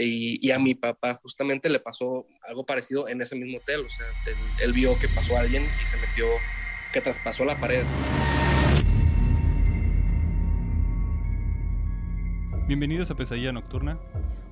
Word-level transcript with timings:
Y, 0.00 0.52
a 0.52 0.60
mi 0.60 0.76
papá 0.76 1.14
justamente 1.14 1.68
le 1.68 1.80
pasó 1.80 2.24
algo 2.48 2.64
parecido 2.64 3.08
en 3.08 3.20
ese 3.20 3.34
mismo 3.34 3.58
hotel. 3.58 3.80
O 3.80 3.88
sea, 3.88 4.06
él, 4.62 4.72
vio 4.72 4.96
que 4.96 5.08
pasó 5.08 5.36
alguien 5.36 5.64
y 5.64 5.86
se 5.86 5.96
metió, 5.96 6.26
que 6.92 7.00
traspasó 7.00 7.44
la 7.44 7.58
pared. 7.58 7.84
Bienvenidos 12.68 13.10
a 13.10 13.16
Pesadilla 13.16 13.50
Nocturna. 13.50 13.98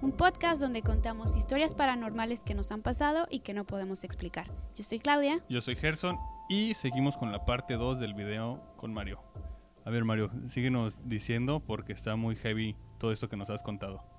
Un 0.03 0.11
podcast 0.13 0.61
donde 0.61 0.83
contamos 0.83 1.37
historias 1.37 1.75
paranormales 1.75 2.41
que 2.41 2.55
nos 2.55 2.73
han 2.73 2.83
pasado 2.83 3.29
y 3.31 3.41
que 3.41 3.55
no 3.55 3.65
podemos 3.65 4.03
explicar. 4.03 4.51
Yo 4.75 4.83
soy 4.83 4.99
Claudia. 4.99 5.45
Yo 5.49 5.61
soy 5.61 5.77
Gerson 5.77 6.19
y 6.49 6.75
seguimos 6.75 7.17
con 7.17 7.31
la 7.31 7.45
parte 7.45 7.75
2 7.75 8.01
del 8.01 8.15
video 8.15 8.61
con 8.77 8.93
Mario. 8.93 9.23
A 9.85 9.91
ver 9.91 10.05
Mario, 10.05 10.31
síguenos 10.49 10.99
diciendo 11.05 11.63
porque 11.65 11.93
está 11.93 12.17
muy 12.17 12.35
heavy 12.35 12.75
todo 12.99 13.13
esto 13.13 13.29
que 13.29 13.37
nos 13.37 13.49
has 13.51 13.63
contado. 13.63 14.16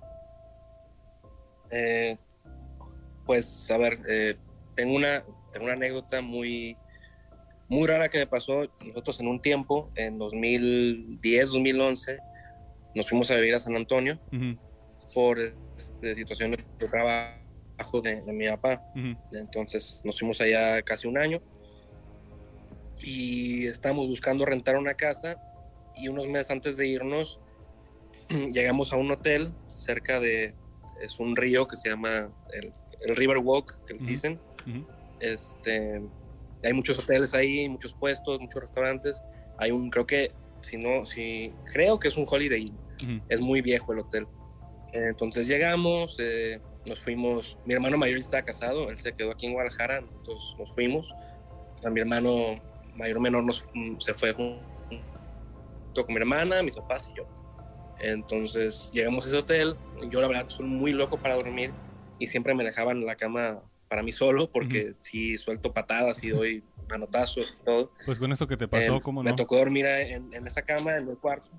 Eh, 1.71 2.17
pues, 3.25 3.69
a 3.71 3.77
ver, 3.77 3.99
eh, 4.07 4.35
tengo, 4.75 4.95
una, 4.95 5.23
tengo 5.51 5.65
una 5.65 5.73
anécdota 5.73 6.21
muy, 6.21 6.77
muy 7.67 7.87
rara 7.87 8.09
que 8.09 8.19
me 8.19 8.27
pasó. 8.27 8.67
Nosotros 8.85 9.19
en 9.19 9.27
un 9.27 9.41
tiempo, 9.41 9.89
en 9.95 10.17
2010, 10.17 11.49
2011, 11.49 12.17
nos 12.95 13.07
fuimos 13.07 13.29
a 13.31 13.35
vivir 13.35 13.53
a 13.55 13.59
San 13.59 13.75
Antonio 13.75 14.19
por 15.13 15.39
este, 15.39 16.15
situaciones 16.15 16.65
de 16.79 16.87
trabajo 16.87 18.01
de, 18.01 18.21
mi 18.33 18.47
papá. 18.47 18.81
Entonces 19.31 20.01
nos 20.03 20.17
fuimos 20.17 20.41
allá 20.41 20.81
casi 20.81 21.07
un 21.07 21.17
año 21.17 21.41
y 22.99 23.67
estábamos 23.67 24.07
buscando 24.07 24.45
rentar 24.45 24.77
una 24.77 24.95
casa 24.95 25.35
y 25.95 26.07
unos 26.07 26.27
meses 26.27 26.49
antes 26.49 26.77
de 26.77 26.87
irnos 26.87 27.39
llegamos 28.51 28.91
a 28.93 28.97
un 28.97 29.11
hotel 29.11 29.53
cerca 29.75 30.19
de, 30.19 30.53
es 31.01 31.19
un 31.19 31.35
río 31.35 31.67
que 31.67 31.75
se 31.75 31.89
llama 31.89 32.29
el, 32.53 32.71
River 33.15 33.37
Walk, 33.37 33.85
que 33.85 33.93
dicen. 33.95 34.39
este, 35.19 36.01
hay 36.63 36.73
muchos 36.73 36.97
hoteles 36.99 37.33
ahí, 37.33 37.69
muchos 37.69 37.93
puestos, 37.93 38.39
muchos 38.39 38.61
restaurantes. 38.61 39.23
Hay 39.57 39.71
un, 39.71 39.89
creo 39.89 40.05
que, 40.05 40.31
si 40.61 40.77
no, 40.77 41.05
si, 41.05 41.53
creo 41.71 41.99
que 41.99 42.07
es 42.07 42.17
un 42.17 42.25
Holiday 42.27 42.61
Inn. 42.61 43.23
Es 43.29 43.39
muy 43.39 43.61
viejo 43.61 43.93
el 43.93 43.99
hotel. 43.99 44.27
Entonces 44.93 45.47
llegamos, 45.47 46.17
eh, 46.19 46.59
nos 46.87 46.99
fuimos, 46.99 47.57
mi 47.65 47.73
hermano 47.73 47.97
mayor 47.97 48.17
estaba 48.17 48.43
casado, 48.43 48.89
él 48.89 48.97
se 48.97 49.13
quedó 49.13 49.31
aquí 49.31 49.45
en 49.45 49.53
Guadalajara, 49.53 49.97
entonces 49.97 50.55
nos 50.57 50.73
fuimos. 50.73 51.13
A 51.83 51.89
mi 51.89 51.99
hermano 51.99 52.59
mayor 52.95 53.19
menor 53.19 53.43
nos, 53.43 53.69
se 53.99 54.13
fue 54.15 54.33
junto 54.33 54.63
con 55.93 56.13
mi 56.13 56.17
hermana, 56.17 56.63
mis 56.63 56.75
papás 56.75 57.09
y 57.13 57.17
yo. 57.17 57.27
Entonces 57.99 58.91
llegamos 58.93 59.25
a 59.25 59.27
ese 59.27 59.37
hotel. 59.37 59.75
Yo, 60.09 60.21
la 60.21 60.27
verdad, 60.27 60.49
soy 60.49 60.65
muy 60.65 60.93
loco 60.93 61.17
para 61.17 61.35
dormir 61.35 61.71
y 62.19 62.27
siempre 62.27 62.53
me 62.53 62.63
dejaban 62.63 63.05
la 63.05 63.15
cama 63.15 63.61
para 63.87 64.03
mí 64.03 64.11
solo 64.11 64.51
porque 64.51 64.95
si 64.99 65.37
suelto 65.37 65.73
patadas 65.73 66.23
y 66.23 66.29
doy 66.29 66.63
manotazos 66.89 67.57
y 67.59 67.65
todo. 67.65 67.91
Pues 68.05 68.17
con 68.17 68.31
esto 68.31 68.47
que 68.47 68.57
te 68.57 68.67
pasó, 68.67 68.99
¿cómo 68.99 69.23
no? 69.23 69.29
Me 69.29 69.35
tocó 69.35 69.57
dormir 69.57 69.85
en, 69.85 70.33
en, 70.33 70.47
esa 70.47 70.61
cama, 70.61 70.97
en 70.97 71.09
el 71.09 71.17
cuarto. 71.17 71.49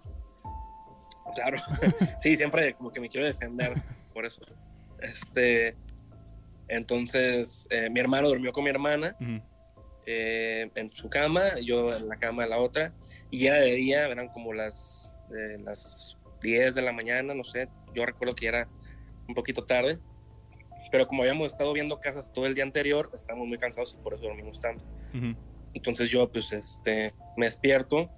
Claro. 1.34 1.58
sí, 2.20 2.36
siempre 2.36 2.74
como 2.74 2.90
que 2.90 3.00
me 3.00 3.08
quiero 3.08 3.26
defender 3.26 3.74
por 4.12 4.24
eso. 4.24 4.40
Este, 5.00 5.76
entonces, 6.68 7.66
eh, 7.70 7.88
mi 7.90 8.00
hermano 8.00 8.28
durmió 8.28 8.52
con 8.52 8.64
mi 8.64 8.70
hermana. 8.70 9.16
Eh, 10.06 10.70
en 10.74 10.92
su 10.92 11.10
cama, 11.10 11.42
yo 11.62 11.94
en 11.94 12.08
la 12.08 12.18
cama 12.18 12.44
de 12.44 12.48
la 12.48 12.58
otra, 12.58 12.94
y 13.30 13.46
era 13.46 13.56
de 13.56 13.72
día, 13.72 14.06
eran 14.06 14.28
como 14.28 14.54
las, 14.54 15.18
eh, 15.36 15.58
las 15.62 16.17
10 16.42 16.74
de 16.74 16.82
la 16.82 16.92
mañana, 16.92 17.34
no 17.34 17.44
sé, 17.44 17.68
yo 17.94 18.04
recuerdo 18.06 18.34
que 18.34 18.46
era 18.46 18.68
un 19.26 19.34
poquito 19.34 19.64
tarde, 19.64 19.98
pero 20.90 21.06
como 21.06 21.22
habíamos 21.22 21.48
estado 21.48 21.72
viendo 21.72 21.98
casas 22.00 22.32
todo 22.32 22.46
el 22.46 22.54
día 22.54 22.64
anterior, 22.64 23.10
estábamos 23.12 23.48
muy 23.48 23.58
cansados 23.58 23.96
y 23.98 24.02
por 24.02 24.14
eso 24.14 24.24
dormimos 24.24 24.60
tanto. 24.60 24.84
Entonces 25.74 26.10
yo 26.10 26.30
pues 26.30 26.52
este, 26.52 27.12
me 27.36 27.46
despierto 27.46 28.10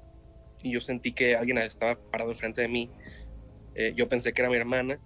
y 0.62 0.72
yo 0.72 0.80
sentí 0.80 1.12
que 1.12 1.36
alguien 1.36 1.58
estaba 1.58 1.96
parado 2.10 2.30
enfrente 2.30 2.60
de 2.60 2.68
mí. 2.68 2.90
Eh, 3.74 3.92
yo 3.96 4.08
pensé 4.08 4.32
que 4.32 4.42
era 4.42 4.50
mi 4.50 4.56
hermana 4.56 5.00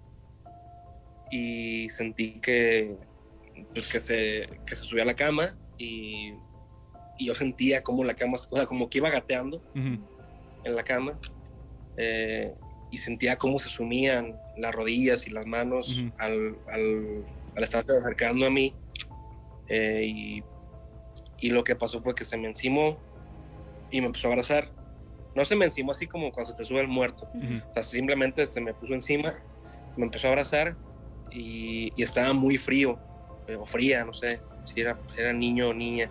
y 1.31 1.89
sentí 1.89 2.39
que, 2.39 2.97
pues, 3.73 3.91
que, 3.91 3.99
se, 3.99 4.47
que 4.65 4.75
se 4.75 4.83
subía 4.83 5.03
a 5.03 5.07
la 5.07 5.15
cama 5.15 5.57
y, 5.77 6.33
y 7.17 7.27
yo 7.27 7.35
sentía 7.35 7.81
como 7.83 8.03
la 8.03 8.15
cama, 8.15 8.35
o 8.49 8.55
sea, 8.55 8.65
como 8.65 8.89
que 8.89 8.99
iba 8.99 9.09
gateando 9.09 9.63
en 9.73 10.75
la 10.75 10.83
cama. 10.83 11.13
Eh, 11.97 12.53
y 12.95 12.97
sentía 12.97 13.35
cómo 13.35 13.59
se 13.59 13.67
sumían 13.67 14.39
las 14.55 14.73
rodillas 14.73 15.27
y 15.27 15.29
las 15.29 15.45
manos 15.45 16.01
al, 16.17 16.57
al, 16.71 17.25
al, 17.53 17.63
estarse 17.63 17.91
acercando 17.91 18.45
a 18.45 18.49
mí. 18.49 18.73
Eh, 19.67 20.03
y, 20.05 20.43
y, 21.41 21.49
lo 21.49 21.65
que 21.65 21.75
pasó 21.75 22.01
fue 22.01 22.15
que 22.15 22.23
se 22.23 22.37
me 22.37 22.47
encimó 22.47 22.97
y 23.91 23.99
me 23.99 24.07
empezó 24.07 24.27
a 24.27 24.31
abrazar. 24.31 24.71
No 25.35 25.43
se 25.43 25.57
me 25.57 25.65
encimó 25.65 25.91
así 25.91 26.07
como 26.07 26.31
cuando 26.31 26.51
se 26.51 26.57
te 26.57 26.63
sube 26.63 26.79
el 26.79 26.87
muerto. 26.87 27.27
o 27.33 27.73
sea, 27.73 27.83
simplemente 27.83 28.45
se 28.45 28.61
me 28.61 28.73
puso 28.73 28.93
encima, 28.93 29.35
me 29.97 30.05
empezó 30.05 30.27
a 30.27 30.29
abrazar 30.29 30.77
y, 31.31 31.91
y 31.97 32.03
estaba 32.03 32.31
muy 32.31 32.57
frío 32.57 32.97
eh, 33.47 33.57
o 33.57 33.65
fría, 33.65 34.05
no 34.05 34.13
sé 34.13 34.39
si 34.63 34.79
era, 34.79 34.95
era 35.17 35.33
niño 35.33 35.69
o 35.69 35.73
niña 35.73 36.09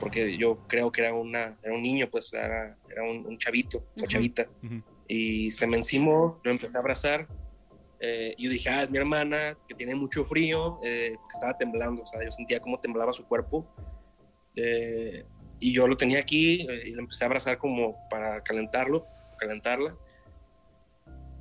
porque 0.00 0.36
yo 0.36 0.58
creo 0.66 0.90
que 0.90 1.02
era, 1.02 1.14
una, 1.14 1.56
era 1.62 1.74
un 1.74 1.82
niño, 1.82 2.08
pues 2.10 2.32
era, 2.32 2.74
era 2.90 3.02
un, 3.04 3.36
chavito 3.36 3.84
o 4.02 4.06
chavita 4.06 4.48
y 5.10 5.50
se 5.50 5.66
me 5.66 5.76
encimó, 5.76 6.40
lo 6.44 6.52
empecé 6.52 6.76
a 6.76 6.80
abrazar. 6.80 7.26
Eh, 7.98 8.32
yo 8.38 8.48
dije, 8.48 8.68
ah, 8.68 8.84
es 8.84 8.90
mi 8.90 8.98
hermana, 8.98 9.58
que 9.66 9.74
tiene 9.74 9.96
mucho 9.96 10.24
frío, 10.24 10.78
eh, 10.84 11.16
que 11.16 11.34
estaba 11.34 11.58
temblando, 11.58 12.04
o 12.04 12.06
sea, 12.06 12.24
yo 12.24 12.30
sentía 12.30 12.60
cómo 12.60 12.78
temblaba 12.78 13.12
su 13.12 13.26
cuerpo. 13.26 13.66
Eh, 14.54 15.24
y 15.58 15.72
yo 15.72 15.88
lo 15.88 15.96
tenía 15.96 16.20
aquí 16.20 16.60
eh, 16.60 16.82
y 16.86 16.92
le 16.92 17.00
empecé 17.00 17.24
a 17.24 17.26
abrazar 17.26 17.58
como 17.58 18.08
para 18.08 18.40
calentarlo, 18.44 19.04
calentarla. 19.36 19.98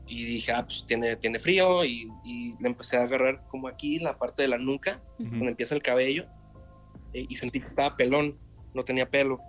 Y 0.08 0.26
dije, 0.26 0.52
ah, 0.52 0.66
pues 0.66 0.84
tiene, 0.88 1.16
tiene 1.18 1.38
frío. 1.38 1.86
Y, 1.86 2.10
y 2.26 2.56
le 2.60 2.70
empecé 2.70 2.98
a 2.98 3.04
agarrar 3.04 3.46
como 3.50 3.68
aquí, 3.68 4.00
la 4.00 4.18
parte 4.18 4.42
de 4.42 4.48
la 4.48 4.58
nuca, 4.58 5.04
donde 5.20 5.50
empieza 5.50 5.76
el 5.76 5.84
cabello. 5.84 6.26
y 7.14 7.36
sentí 7.36 7.60
que 7.60 7.68
estaba 7.68 7.96
pelón, 7.96 8.40
no 8.74 8.82
tenía 8.82 9.08
pelo 9.08 9.40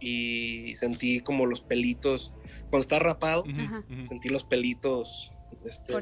y 0.00 0.74
sentí 0.76 1.20
como 1.20 1.46
los 1.46 1.60
pelitos, 1.60 2.34
cuando 2.70 2.80
está 2.80 2.98
rapado, 2.98 3.44
sentí 4.08 4.28
los 4.28 4.44
pelitos 4.44 5.30
este, 5.64 5.92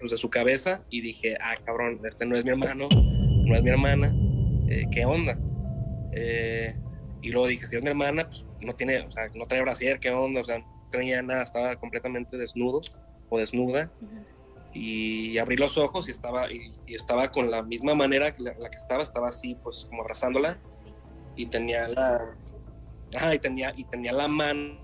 pues, 0.00 0.10
de, 0.10 0.16
su 0.16 0.28
cabeza 0.28 0.82
y 0.90 1.00
dije, 1.00 1.36
ah, 1.40 1.54
cabrón, 1.64 2.00
este 2.04 2.26
no 2.26 2.36
es 2.36 2.44
mi 2.44 2.50
hermano, 2.50 2.88
no 2.90 3.54
es 3.54 3.62
mi 3.62 3.70
hermana, 3.70 4.12
eh, 4.68 4.84
¿qué 4.90 5.04
onda? 5.04 5.38
Eh, 6.12 6.74
y 7.22 7.30
luego 7.30 7.46
dije, 7.46 7.66
si 7.66 7.76
es 7.76 7.82
mi 7.82 7.90
hermana, 7.90 8.28
pues 8.28 8.44
no 8.60 8.74
tiene, 8.74 9.00
o 9.00 9.10
sea, 9.12 9.28
no 9.34 9.44
trae 9.44 9.62
brasier, 9.62 10.00
¿qué 10.00 10.10
onda? 10.10 10.40
O 10.40 10.44
sea, 10.44 10.58
no 10.58 10.88
tenía 10.90 11.22
nada, 11.22 11.44
estaba 11.44 11.76
completamente 11.76 12.36
desnudo 12.36 12.80
o 13.28 13.38
desnuda. 13.38 13.92
Y 14.72 15.38
abrí 15.38 15.56
los 15.56 15.78
ojos 15.78 16.08
y 16.08 16.10
estaba, 16.10 16.52
y, 16.52 16.74
estaba 16.88 17.30
con 17.30 17.50
la 17.50 17.62
misma 17.62 17.94
manera 17.94 18.34
que 18.34 18.42
la, 18.42 18.54
la, 18.58 18.68
que 18.68 18.76
estaba, 18.76 19.02
estaba 19.02 19.28
así, 19.28 19.54
pues 19.62 19.86
como 19.86 20.02
abrazándola. 20.02 20.58
Y 21.34 21.46
tenía 21.46 21.88
la, 21.88 22.36
y 23.34 23.38
tenía, 23.38 23.72
y 23.76 23.84
tenía 23.84 24.12
la 24.12 24.28
mano 24.28 24.78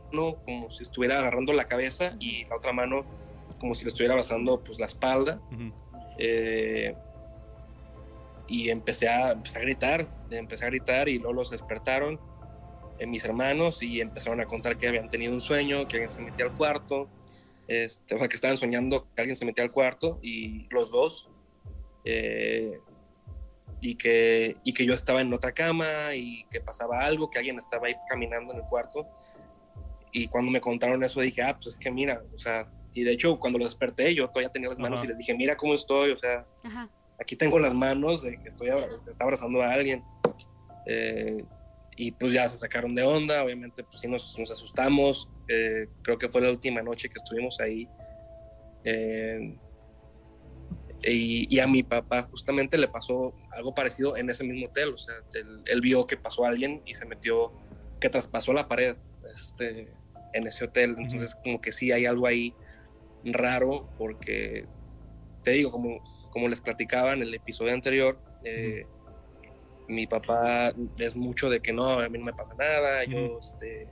como 0.44 0.70
si 0.70 0.82
estuviera 0.82 1.18
agarrando 1.18 1.52
la 1.52 1.64
cabeza 1.64 2.16
y 2.20 2.44
la 2.44 2.56
otra 2.56 2.72
mano 2.72 3.04
como 3.58 3.74
si 3.74 3.84
le 3.84 3.88
estuviera 3.88 4.14
abrazando 4.14 4.62
pues 4.62 4.78
la 4.78 4.86
espalda. 4.86 5.40
Eh, 6.18 6.94
y 8.48 8.70
empecé 8.70 9.08
a, 9.08 9.30
a 9.30 9.58
gritar, 9.60 10.08
empecé 10.30 10.64
a 10.64 10.68
gritar 10.68 11.08
y 11.08 11.18
luego 11.18 11.32
los 11.32 11.50
despertaron 11.50 12.20
eh, 12.98 13.06
mis 13.06 13.24
hermanos 13.24 13.82
y 13.82 14.00
empezaron 14.00 14.40
a 14.40 14.46
contar 14.46 14.76
que 14.76 14.88
habían 14.88 15.08
tenido 15.08 15.32
un 15.32 15.40
sueño, 15.40 15.88
que 15.88 15.96
alguien 15.96 16.08
se 16.08 16.20
metía 16.20 16.44
al 16.44 16.54
cuarto, 16.54 17.08
este, 17.66 18.14
o 18.14 18.18
sea, 18.18 18.28
que 18.28 18.36
estaban 18.36 18.56
soñando 18.56 19.06
que 19.14 19.22
alguien 19.22 19.36
se 19.36 19.44
metía 19.44 19.64
al 19.64 19.72
cuarto 19.72 20.18
y 20.22 20.66
los 20.70 20.90
dos. 20.90 21.30
Eh, 22.04 22.80
y 23.84 23.96
que, 23.96 24.56
y 24.62 24.73
que 24.73 24.87
yo 24.87 24.94
estaba 24.94 25.20
en 25.20 25.34
otra 25.34 25.52
cama 25.52 26.14
y 26.14 26.44
que 26.52 26.61
pasaba 26.61 27.05
algo, 27.05 27.29
que 27.29 27.38
alguien 27.38 27.58
estaba 27.58 27.88
ahí 27.88 27.94
caminando 28.08 28.52
en 28.52 28.61
el 28.61 28.64
cuarto. 28.67 29.08
Y 30.12 30.29
cuando 30.29 30.52
me 30.52 30.61
contaron 30.61 31.02
eso 31.02 31.20
dije, 31.20 31.43
ah, 31.43 31.55
pues 31.55 31.75
es 31.75 31.79
que 31.79 31.90
mira, 31.90 32.23
o 32.32 32.38
sea, 32.38 32.70
y 32.94 33.02
de 33.02 33.11
hecho 33.11 33.40
cuando 33.40 33.58
lo 33.58 33.64
desperté 33.64 34.14
yo 34.14 34.29
todavía 34.29 34.50
tenía 34.50 34.69
las 34.69 34.79
manos 34.79 35.02
y 35.02 35.08
les 35.08 35.19
dije, 35.19 35.34
mira 35.34 35.56
cómo 35.56 35.75
estoy, 35.75 36.12
o 36.12 36.17
sea, 36.17 36.46
aquí 37.20 37.34
tengo 37.34 37.58
las 37.58 37.75
manos 37.75 38.23
de 38.23 38.38
que 38.38 38.49
estoy 38.49 38.69
está 38.69 39.25
abrazando 39.25 39.61
a 39.61 39.73
alguien. 39.73 40.05
Eh, 40.87 41.44
y 41.96 42.12
pues 42.12 42.32
ya 42.32 42.49
se 42.49 42.56
sacaron 42.56 42.94
de 42.94 43.02
onda, 43.02 43.43
obviamente 43.43 43.82
pues 43.82 44.00
sí 44.00 44.06
nos, 44.06 44.38
nos 44.38 44.50
asustamos, 44.50 45.28
eh, 45.49 45.88
creo 46.02 46.19
que 46.19 46.28
fue 46.28 46.40
la 46.40 46.50
última 46.50 46.82
noche 46.82 47.08
que 47.08 47.17
estuvimos 47.17 47.58
ahí. 47.58 47.88
Eh, 48.85 49.58
y, 51.04 51.58
a 51.58 51.66
mi 51.66 51.82
papá 51.82 52.22
justamente 52.22 52.78
le 52.78 52.88
pasó 52.88 53.34
algo 53.50 53.75
parecido 53.75 54.16
en 54.16 54.31
ese 54.31 54.44
mismo 54.44 54.66
hotel. 54.66 54.93
O 54.94 54.96
sea, 54.96 55.14
él, 55.34 55.81
vio 55.81 56.06
que 56.06 56.16
pasó 56.16 56.44
alguien 56.44 56.82
y 56.87 56.94
se 56.94 57.06
metió, 57.06 57.52
que 58.00 58.08
traspasó 58.08 58.52
la 58.52 58.69
pared 58.69 58.96
este, 59.32 59.93
en 60.32 60.46
ese 60.46 60.64
hotel. 60.64 60.94
Entonces, 60.99 61.34
como 61.34 61.60
que 61.60 61.72
sí 61.72 61.93
hay 61.93 62.06
algo 62.06 62.26
ahí 62.26 62.54
raro 63.25 63.88
porque 63.96 64.66
te 65.43 65.52
digo, 65.52 65.70
como, 65.70 66.02
como 66.31 66.49
les 66.49 66.60
platicaba 66.60 67.12
en 67.12 67.22
el 67.22 67.34
episodio 67.34 67.72
anterior, 67.72 68.20
eh, 68.44 68.87
mi 69.88 70.06
papá 70.06 70.72
es 70.99 71.16
mucho 71.16 71.50
de 71.50 71.60
que 71.60 71.72
no, 71.72 72.00
a 72.00 72.08
mí 72.08 72.19
no 72.19 72.25
me 72.25 72.32
pasa 72.32 72.54
nada, 72.54 73.04
yo, 73.04 73.38
este, 73.40 73.88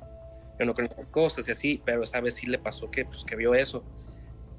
yo 0.59 0.67
no 0.67 0.75
creo 0.75 0.89
en 0.91 0.97
las 0.97 1.09
cosas 1.09 1.49
y 1.49 1.53
así, 1.53 1.83
pero 1.85 2.03
esa 2.03 2.21
vez 2.21 2.35
sí 2.35 2.47
le 2.47 2.59
pasó 2.59 2.91
que, 2.91 3.05
pues, 3.05 3.25
que 3.25 3.37
vio 3.37 3.55
eso. 3.55 3.85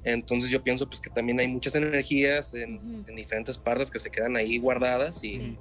Entonces 0.04 0.50
yo 0.50 0.62
pienso 0.62 0.86
pues 0.86 1.00
que 1.00 1.10
también 1.10 1.38
hay 1.38 1.48
muchas 1.48 1.74
energías 1.74 2.52
en, 2.54 3.04
diferentes 3.14 3.56
partes 3.56 3.90
que 3.90 3.98
se 3.98 4.10
quedan 4.10 4.36
ahí 4.36 4.58
guardadas 4.58 5.22
y, 5.22 5.56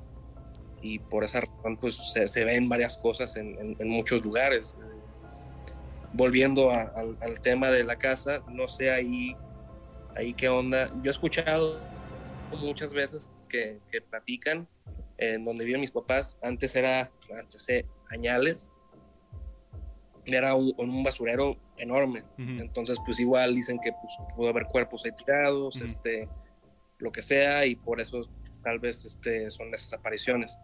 y 0.82 1.00
por 1.00 1.24
esa 1.24 1.42
razón 1.42 1.78
pues 1.78 1.96
se, 1.96 2.28
se 2.28 2.44
ven 2.44 2.68
varias 2.68 2.98
cosas 2.98 3.36
en, 3.38 3.76
en, 3.78 3.88
muchos 3.88 4.24
lugares. 4.24 4.78
Volviendo 6.14 6.72
al 6.72 7.40
tema 7.42 7.70
de 7.70 7.84
la 7.84 7.98
casa, 7.98 8.42
no 8.50 8.68
sé 8.68 8.92
ahí, 8.92 9.36
ahí 10.16 10.34
qué 10.34 10.50
onda. 10.50 10.90
Yo 11.02 11.10
he 11.10 11.12
escuchado 11.12 11.80
muchas 12.60 12.94
veces 12.94 13.30
que, 13.48 13.80
que 13.90 14.02
platican 14.02 14.68
en 15.18 15.46
donde 15.46 15.64
viven 15.64 15.80
mis 15.80 15.92
papás. 15.92 16.38
Antes 16.42 16.76
era, 16.76 17.12
antes 17.40 17.66
de 17.68 17.86
añales, 18.10 18.72
era 20.26 20.56
un, 20.56 20.74
un 20.78 21.04
basurero 21.04 21.58
enorme. 21.82 22.24
Entonces, 22.38 22.98
pues 23.06 23.20
igual 23.20 23.56
dicen 23.56 23.80
que 23.80 23.92
pues, 23.92 24.14
pudo 24.36 24.50
haber 24.50 24.66
cuerpos 24.66 25.06
ahí 25.06 25.12
tirados, 25.12 25.82
este, 25.82 26.30
lo 27.00 27.12
que 27.12 27.22
sea, 27.22 27.66
y 27.66 27.76
por 27.76 28.00
eso 28.00 28.30
tal 28.64 28.80
vez 28.80 29.06
este, 29.06 29.50
son 29.50 29.74
esas 29.74 29.94
apariciones. 29.94 30.58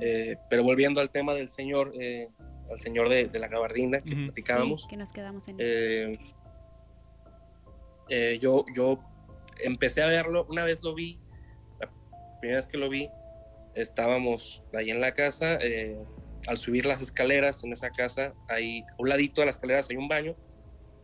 Eh, 0.00 0.36
pero 0.48 0.62
volviendo 0.62 1.00
al 1.00 1.10
tema 1.10 1.34
del 1.34 1.48
señor, 1.48 1.92
eh, 1.98 2.28
al 2.70 2.78
señor 2.78 3.08
de, 3.08 3.30
la 3.38 3.48
gabardina 3.48 4.00
que 4.00 4.14
platicábamos. 4.14 4.86
que 4.88 4.96
nos 4.96 5.10
quedamos 5.12 5.48
en 5.48 5.56
eh, 8.12 8.38
yo, 8.40 8.64
yo 8.74 8.98
empecé 9.62 10.02
a 10.02 10.06
verlo, 10.06 10.44
una 10.50 10.64
vez 10.64 10.82
lo 10.82 10.94
vi, 10.94 11.20
la 11.78 11.88
primera 12.40 12.58
vez 12.58 12.66
que 12.66 12.76
lo 12.76 12.88
vi, 12.88 13.08
estábamos 13.74 14.64
ahí 14.74 14.90
en 14.90 15.00
la 15.00 15.12
casa, 15.12 15.60
al 16.48 16.56
subir 16.56 16.86
las 16.86 17.00
escaleras 17.00 17.62
en 17.62 17.72
esa 17.72 17.90
casa, 17.90 18.34
hay 18.48 18.80
a 18.80 18.94
un 18.98 19.08
ladito 19.08 19.42
de 19.42 19.46
las 19.46 19.56
escaleras 19.56 19.88
hay 19.90 19.96
un 19.96 20.08
baño 20.08 20.34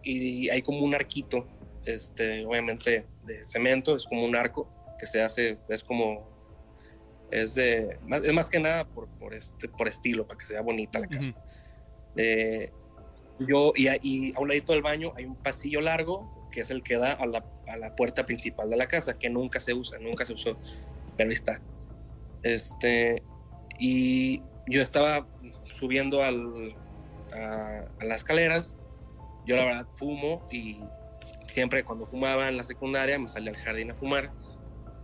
y 0.07 0.51
hay 0.51 0.63
como 0.63 0.81
un 0.81 0.95
arquito, 0.95 1.47
este, 1.85 2.45
obviamente 2.47 3.07
de 3.25 3.45
cemento, 3.45 3.97
es 3.97 4.05
como 4.07 4.25
un 4.25 4.37
arco 4.37 4.69
que 4.99 5.07
se 5.07 5.23
hace, 5.23 5.59
es 5.69 5.83
como, 5.83 6.29
es 7.31 7.55
de, 7.55 7.99
es 8.25 8.33
más 8.33 8.49
que 8.49 8.61
nada 8.61 8.89
por, 8.89 9.09
por, 9.19 9.35
este, 9.35 9.69
por 9.69 9.89
estilo, 9.89 10.27
para 10.27 10.39
que 10.39 10.47
sea 10.47 10.63
bonita 10.63 11.01
la 11.01 11.09
casa. 11.09 11.35
Eh, 12.17 12.71
yo, 13.41 13.73
y, 13.75 13.89
y, 14.03 14.33
a 14.37 14.41
un 14.41 14.49
ladito 14.49 14.73
del 14.73 14.83
baño 14.83 15.13
hay 15.17 15.27
un 15.27 15.37
pasillo 15.37 15.81
largo 15.81 16.49
que 16.51 16.61
es 16.61 16.71
el 16.71 16.83
que 16.83 16.97
da 16.97 17.13
a 17.13 17.27
la, 17.27 17.45
a 17.67 17.77
la 17.77 17.95
puerta 17.97 18.25
principal 18.25 18.71
de 18.71 18.77
la 18.77 18.87
casa, 18.87 19.19
que 19.19 19.29
nunca 19.29 19.61
se 19.61 19.75
usa, 19.75 19.99
nunca 19.99 20.25
se 20.25 20.33
usó, 20.33 20.57
pero 21.17 21.29
ahí 21.29 21.35
está. 21.35 21.61
Este, 22.43 23.23
y 23.79 24.41
yo 24.69 24.81
estaba 24.81 25.27
subiendo 25.65 26.23
al, 26.23 26.75
a, 27.35 27.87
las 28.01 28.19
escaleras. 28.19 28.79
Yo 29.47 29.57
la 29.57 29.65
verdad 29.65 29.87
fumo 29.95 30.47
y 30.51 30.81
siempre 31.47 31.85
cuando 31.85 32.05
fumaba 32.05 32.49
en 32.49 32.57
la 32.57 32.65
secundaria 32.65 33.19
me 33.19 33.29
salía 33.29 33.51
al 33.51 33.57
jardín 33.57 33.91
a 33.91 33.95
fumar. 33.95 34.33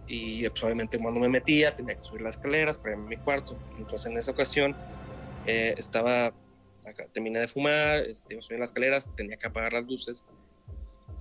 Y 0.07 0.49
pues, 0.49 0.65
obviamente 0.65 0.99
cuando 0.99 1.21
me 1.21 1.29
metía 1.29 1.75
tenía 1.75 1.95
que 1.95 2.03
subir 2.03 2.23
las 2.23 2.35
escaleras 2.35 2.77
para 2.77 2.93
irme 2.93 3.07
a 3.07 3.09
mi 3.09 3.17
cuarto. 3.17 3.57
Entonces 3.79 4.07
en 4.11 4.19
esa 4.19 4.33
ocasión 4.33 4.77
eh, 5.47 5.75
estaba, 5.79 6.27
acá, 6.87 7.07
terminé 7.13 7.41
de 7.41 7.49
fumar, 7.49 8.03
este, 8.03 8.35
iba 8.35 8.41
a 8.41 8.43
subir 8.43 8.61
las 8.61 8.71
escaleras, 8.71 9.11
tenía 9.17 9.37
que 9.37 9.47
apagar 9.47 9.73
las 9.73 9.87
luces. 9.87 10.27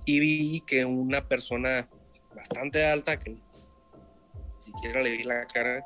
Y 0.04 0.18
vi 0.18 0.60
que 0.66 0.84
una 0.84 1.28
persona 1.28 1.88
bastante 2.34 2.84
alta, 2.84 3.18
que 3.18 3.30
ni 3.30 3.36
siquiera 4.58 5.00
le 5.00 5.10
vi 5.10 5.22
la 5.22 5.46
cara, 5.46 5.84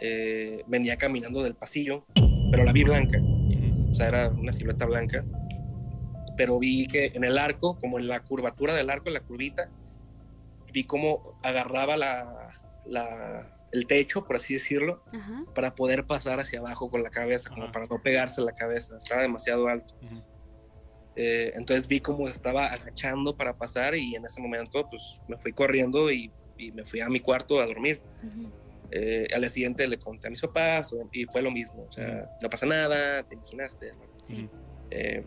eh, 0.00 0.62
venía 0.66 0.96
caminando 0.96 1.42
del 1.42 1.54
pasillo, 1.54 2.04
pero 2.50 2.64
la 2.64 2.72
vi 2.72 2.84
blanca. 2.84 3.18
O 3.90 3.94
sea, 3.94 4.08
era 4.08 4.28
una 4.28 4.52
silueta 4.52 4.84
blanca. 4.84 5.24
Pero 6.36 6.58
vi 6.58 6.86
que 6.86 7.12
en 7.14 7.24
el 7.24 7.38
arco, 7.38 7.78
como 7.78 7.98
en 7.98 8.08
la 8.08 8.20
curvatura 8.20 8.74
del 8.74 8.90
arco, 8.90 9.08
en 9.08 9.14
la 9.14 9.20
curvita, 9.20 9.70
vi 10.72 10.84
cómo 10.84 11.38
agarraba 11.42 11.96
la, 11.96 12.48
el 13.72 13.86
techo, 13.86 14.24
por 14.24 14.36
así 14.36 14.54
decirlo, 14.54 15.02
para 15.54 15.74
poder 15.74 16.06
pasar 16.06 16.40
hacia 16.40 16.60
abajo 16.60 16.90
con 16.90 17.02
la 17.02 17.10
cabeza, 17.10 17.50
como 17.50 17.70
para 17.70 17.86
no 17.86 18.02
pegarse 18.02 18.40
la 18.40 18.52
cabeza. 18.52 18.96
Estaba 18.96 19.22
demasiado 19.22 19.68
alto. 19.68 19.94
Eh, 21.14 21.52
entonces 21.56 21.86
vi 21.88 22.00
cómo 22.00 22.26
se 22.26 22.32
estaba 22.32 22.66
agachando 22.66 23.36
para 23.36 23.56
pasar 23.56 23.94
y 23.94 24.14
en 24.14 24.24
ese 24.24 24.40
momento 24.40 24.86
pues 24.88 25.20
me 25.28 25.36
fui 25.36 25.52
corriendo 25.52 26.10
y, 26.10 26.30
me 26.74 26.84
fui 26.84 27.00
a 27.00 27.08
mi 27.08 27.18
cuarto 27.18 27.60
a 27.60 27.66
dormir. 27.66 28.00
Eh, 28.92 29.26
al 29.34 29.40
día 29.40 29.50
siguiente 29.50 29.88
le 29.88 29.98
conté 29.98 30.28
a 30.28 30.30
mis 30.30 30.40
papás 30.40 30.94
y 31.10 31.24
fue 31.24 31.42
lo 31.42 31.50
mismo. 31.50 31.86
O 31.88 31.92
sea, 31.92 32.30
no 32.40 32.48
pasa 32.48 32.66
nada, 32.66 33.22
te 33.24 33.34
imaginaste. 33.34 33.92
Eh, 34.90 35.24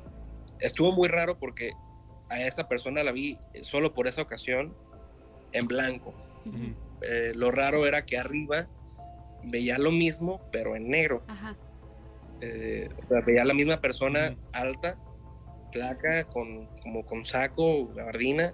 estuvo 0.59 0.91
muy 0.91 1.07
raro 1.07 1.37
porque 1.37 1.71
a 2.29 2.41
esa 2.41 2.67
persona 2.67 3.03
la 3.03 3.11
vi 3.11 3.37
solo 3.61 3.93
por 3.93 4.07
esa 4.07 4.21
ocasión 4.21 4.75
en 5.51 5.67
blanco. 5.67 6.13
Eh, 7.01 7.33
lo 7.35 7.51
raro 7.51 7.85
era 7.85 8.05
que 8.05 8.17
arriba 8.17 8.67
veía 9.43 9.77
lo 9.77 9.91
mismo, 9.91 10.41
pero 10.51 10.75
en 10.75 10.89
negro. 10.89 11.23
o 12.97 13.07
sea, 13.07 13.21
veía 13.21 13.45
la 13.45 13.53
misma 13.53 13.79
persona 13.81 14.35
alta, 14.53 14.97
flaca, 15.71 16.25
con, 16.25 16.67
como 16.81 17.05
con 17.05 17.25
saco, 17.25 17.87
gabardina, 17.93 18.53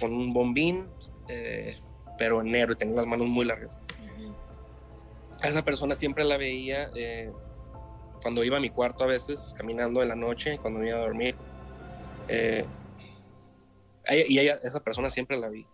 con 0.00 0.12
un 0.12 0.32
bombín, 0.32 0.86
pero 2.18 2.40
en 2.40 2.50
negro 2.50 2.72
y 2.72 2.76
tenía 2.76 2.96
las 2.96 3.06
manos 3.06 3.26
muy 3.28 3.44
largas. 3.44 3.78
A 5.42 5.48
esa 5.48 5.64
persona 5.64 5.94
siempre 5.94 6.24
la 6.24 6.38
veía 6.38 6.90
eh, 6.94 7.30
cuando 8.26 8.42
iba 8.42 8.56
a 8.56 8.60
mi 8.60 8.70
cuarto 8.70 9.04
a 9.04 9.06
veces, 9.06 9.54
caminando 9.56 10.02
en 10.02 10.08
la 10.08 10.16
noche, 10.16 10.58
cuando 10.58 10.80
me 10.80 10.88
iba 10.88 10.98
a 10.98 11.02
dormir. 11.02 11.36
Eh, 12.26 12.66
y 14.28 14.40
ella, 14.40 14.58
esa 14.64 14.80
persona 14.80 15.10
siempre 15.10 15.38
la 15.38 15.48
vi. 15.48 15.64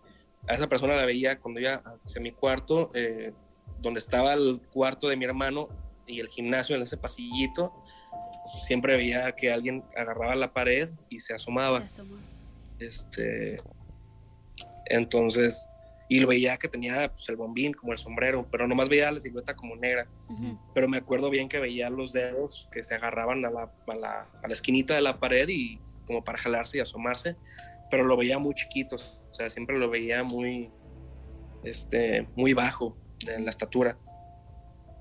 A 0.47 0.53
esa 0.53 0.67
persona 0.67 0.95
la 0.95 1.03
veía 1.03 1.39
cuando 1.39 1.59
iba 1.59 1.81
hacia 2.05 2.21
mi 2.21 2.31
cuarto, 2.31 2.91
eh, 2.93 3.33
donde 3.81 3.99
estaba 3.99 4.35
el 4.35 4.61
cuarto 4.71 5.09
de 5.09 5.17
mi 5.17 5.25
hermano 5.25 5.67
y 6.05 6.19
el 6.19 6.27
gimnasio 6.27 6.75
en 6.75 6.83
ese 6.83 6.95
pasillito. 6.95 7.73
Siempre 8.61 8.97
veía 8.97 9.31
que 9.31 9.51
alguien 9.51 9.83
agarraba 9.97 10.35
la 10.35 10.53
pared 10.53 10.89
y 11.09 11.21
se 11.21 11.33
asomaba. 11.33 11.81
Este, 12.77 13.63
entonces, 14.85 15.71
y 16.09 16.19
lo 16.19 16.27
veía 16.27 16.57
que 16.57 16.67
tenía 16.67 17.09
pues, 17.09 17.27
el 17.29 17.35
bombín 17.35 17.73
como 17.73 17.91
el 17.91 17.97
sombrero, 17.97 18.47
pero 18.51 18.67
nomás 18.67 18.89
veía 18.89 19.11
la 19.11 19.19
silueta 19.19 19.55
como 19.55 19.75
negra. 19.75 20.07
Pero 20.73 20.87
me 20.87 20.97
acuerdo 20.97 21.29
bien 21.29 21.47
que 21.47 21.59
veía 21.59 21.89
los 21.89 22.13
dedos 22.13 22.67
que 22.71 22.83
se 22.83 22.95
agarraban 22.95 23.43
a 23.45 23.49
la, 23.49 23.71
a 23.87 23.95
la, 23.95 24.29
a 24.43 24.47
la 24.47 24.53
esquinita 24.53 24.95
de 24.95 25.01
la 25.01 25.19
pared 25.19 25.47
y 25.49 25.79
como 26.05 26.23
para 26.23 26.37
jalarse 26.37 26.77
y 26.77 26.81
asomarse, 26.81 27.35
pero 27.89 28.03
lo 28.03 28.17
veía 28.17 28.39
muy 28.39 28.53
chiquito, 28.53 28.95
o 28.95 29.33
sea, 29.33 29.49
siempre 29.49 29.77
lo 29.77 29.89
veía 29.89 30.23
muy, 30.23 30.71
este, 31.63 32.27
muy 32.35 32.53
bajo 32.53 32.97
en 33.27 33.45
la 33.45 33.49
estatura. 33.49 33.97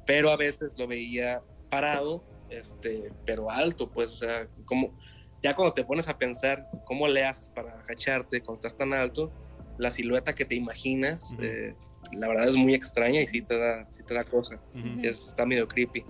Pero 0.07 0.31
a 0.31 0.37
veces 0.37 0.79
lo 0.79 0.87
veía 0.87 1.43
parado, 1.71 2.25
este, 2.51 3.13
pero 3.25 3.51
alto, 3.51 3.91
pues, 3.91 4.13
o 4.13 4.17
sea, 4.17 4.49
como 4.65 4.97
ya 5.43 5.55
cuando 5.57 5.75
te 5.75 5.85
pones 5.85 6.09
a 6.09 6.17
pensar 6.17 6.69
cómo 6.85 7.09
le 7.09 7.25
haces 7.25 7.49
para 7.49 7.73
agacharte 7.81 8.41
cuando 8.41 8.59
estás 8.59 8.77
tan 8.77 8.95
alto, 8.95 9.33
la 9.79 9.91
silueta 9.91 10.33
que 10.33 10.45
te 10.45 10.55
imaginas, 10.55 11.37
eh, 11.41 11.75
la 12.13 12.29
verdad 12.29 12.49
es 12.49 12.57
muy 12.57 12.75
extraña 12.75 13.21
y 13.21 13.27
sí 13.27 13.43
te 13.43 13.59
da, 13.59 13.87
sí 13.91 14.03
te 14.03 14.15
da 14.15 14.25
cosa. 14.25 14.61
está 15.05 15.47
medio 15.47 15.67
creepy. 15.69 16.05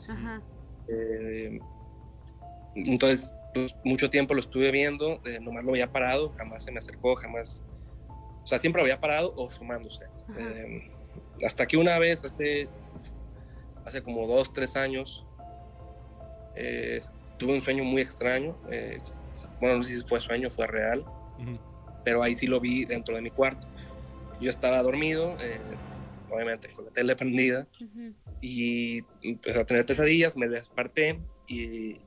Eh, 0.89 1.61
entonces, 2.75 3.37
pues, 3.55 3.75
mucho 3.85 4.11
tiempo 4.11 4.35
lo 4.35 4.41
estuve 4.41 4.71
viendo, 4.71 5.21
eh, 5.25 5.39
nomás 5.41 5.65
lo 5.65 5.71
había 5.71 5.93
parado, 5.93 6.31
jamás 6.31 6.65
se 6.65 6.73
me 6.73 6.79
acercó, 6.79 7.15
jamás. 7.17 7.63
O 8.43 8.47
sea, 8.47 8.59
siempre 8.59 8.81
lo 8.81 8.85
había 8.85 9.01
parado 9.01 9.33
o 9.37 9.51
sumándose. 9.51 10.05
hasta 11.47 11.67
que 11.67 11.77
una 11.77 11.99
vez, 11.99 12.25
hace, 12.25 12.69
hace 13.85 14.03
como 14.03 14.27
dos, 14.27 14.53
tres 14.53 14.77
años, 14.77 15.25
tuve 17.39 17.55
un 17.55 17.61
sueño 17.61 17.85
muy 17.85 18.03
extraño. 18.03 18.57
bueno, 19.61 19.77
no 19.77 19.83
sé 19.83 19.95
si 19.95 20.07
fue 20.07 20.21
sueño, 20.21 20.51
fue 20.51 20.67
real 20.67 21.05
pero 22.05 22.23
ahí 22.23 22.35
sí 22.35 22.47
lo 22.47 22.61
vi 22.61 22.85
dentro 22.85 23.17
de 23.17 23.23
mi 23.23 23.31
cuarto. 23.31 23.67
Yo 24.41 24.51
estaba 24.51 24.83
dormido, 24.83 25.37
eh, 25.41 25.61
obviamente 26.31 26.69
con 26.73 26.87
la 26.87 26.91
tele 26.91 27.15
prendida, 27.15 27.67
y 28.41 29.05
empecé 29.23 29.61
a 29.61 29.65
tener 29.65 29.87
pesadillas, 29.87 30.37
me 30.37 30.49
desperté 30.49 31.21
y 31.47 32.01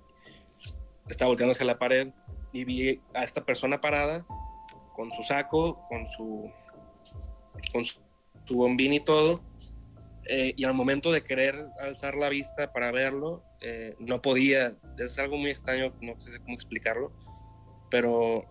estaba 1.08 1.30
volteando 1.30 1.52
hacia 1.52 1.66
la 1.66 1.78
pared 1.78 2.10
y 2.52 2.66
vi 2.66 3.02
a 3.14 3.24
esta 3.24 3.46
persona 3.46 3.80
parada 3.80 4.26
con 4.94 5.12
su 5.12 5.24
saco, 5.24 5.86
con 5.90 6.08
su, 6.08 6.52
con 7.72 7.86
su, 7.86 8.00
bombín 8.52 8.94
y 8.94 9.00
todo. 9.00 9.44
Eh, 10.28 10.54
y 10.58 10.66
al 10.66 10.74
momento 10.74 11.12
de 11.12 11.24
querer 11.24 11.68
alzar 11.80 12.16
la 12.16 12.30
vista 12.30 12.74
para 12.74 12.92
verlo, 12.92 13.44
eh, 13.62 13.96
no 14.00 14.22
podía. 14.22 14.76
Es 14.98 15.20
algo 15.20 15.38
muy 15.38 15.52
extraño, 15.52 15.94
no 16.02 16.20
sé 16.20 16.40
cómo 16.40 16.54
explicarlo, 16.54 17.12
pero 17.92 18.46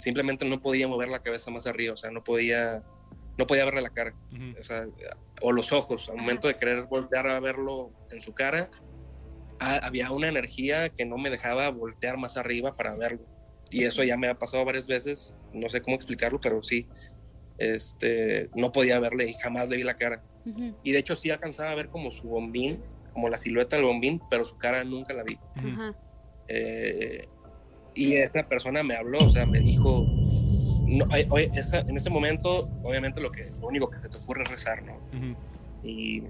simplemente 0.00 0.44
no 0.48 0.60
podía 0.60 0.88
mover 0.88 1.08
la 1.08 1.20
cabeza 1.20 1.50
más 1.50 1.66
arriba, 1.66 1.92
o 1.94 1.96
sea, 1.96 2.10
no 2.10 2.22
podía 2.24 2.80
no 3.36 3.46
podía 3.48 3.64
verle 3.64 3.80
la 3.82 3.90
cara, 3.90 4.14
o 4.58 4.62
sea, 4.62 4.86
o 5.42 5.50
los 5.50 5.72
ojos, 5.72 6.08
al 6.08 6.16
momento 6.16 6.46
de 6.46 6.54
querer 6.56 6.84
voltear 6.84 7.26
a 7.28 7.40
verlo 7.40 7.92
en 8.12 8.20
su 8.22 8.32
cara, 8.32 8.70
ha- 9.58 9.78
había 9.86 10.10
una 10.12 10.28
energía 10.28 10.88
que 10.90 11.04
no 11.04 11.18
me 11.18 11.30
dejaba 11.30 11.68
voltear 11.70 12.16
más 12.16 12.36
arriba 12.36 12.76
para 12.76 12.94
verlo. 12.96 13.26
Y 13.70 13.82
eso 13.84 14.04
ya 14.04 14.16
me 14.16 14.28
ha 14.28 14.34
pasado 14.38 14.64
varias 14.64 14.86
veces, 14.86 15.40
no 15.52 15.68
sé 15.68 15.80
cómo 15.80 15.96
explicarlo, 15.96 16.40
pero 16.40 16.62
sí, 16.62 16.86
este, 17.58 18.50
no 18.54 18.70
podía 18.70 19.00
verle 19.00 19.28
y 19.28 19.34
jamás 19.34 19.68
le 19.68 19.76
vi 19.78 19.82
la 19.82 19.94
cara. 19.96 20.22
Y 20.82 20.92
de 20.92 20.98
hecho 20.98 21.16
sí 21.16 21.30
alcanzaba 21.30 21.70
a 21.72 21.74
ver 21.74 21.88
como 21.88 22.10
su 22.12 22.28
bombín, 22.28 22.84
como 23.12 23.28
la 23.28 23.38
silueta 23.38 23.74
del 23.76 23.86
bombín, 23.86 24.20
pero 24.30 24.44
su 24.44 24.56
cara 24.56 24.84
nunca 24.84 25.12
la 25.14 25.24
vi. 25.24 25.38
Eh, 26.48 27.26
y 27.94 28.16
esta 28.16 28.46
persona 28.48 28.82
me 28.82 28.96
habló, 28.96 29.24
o 29.24 29.28
sea, 29.30 29.46
me 29.46 29.60
dijo, 29.60 30.06
no, 30.86 31.06
oye, 31.30 31.50
esa- 31.54 31.84
en 31.86 31.96
ese 31.96 32.10
momento, 32.10 32.68
obviamente 32.82 33.20
lo, 33.20 33.30
que, 33.30 33.50
lo 33.60 33.68
único 33.68 33.88
que 33.90 33.98
se 33.98 34.08
te 34.08 34.18
ocurre 34.18 34.42
es 34.42 34.48
rezar, 34.50 34.82
¿no? 34.84 34.94
Ujú. 34.96 35.36
Y, 35.82 36.22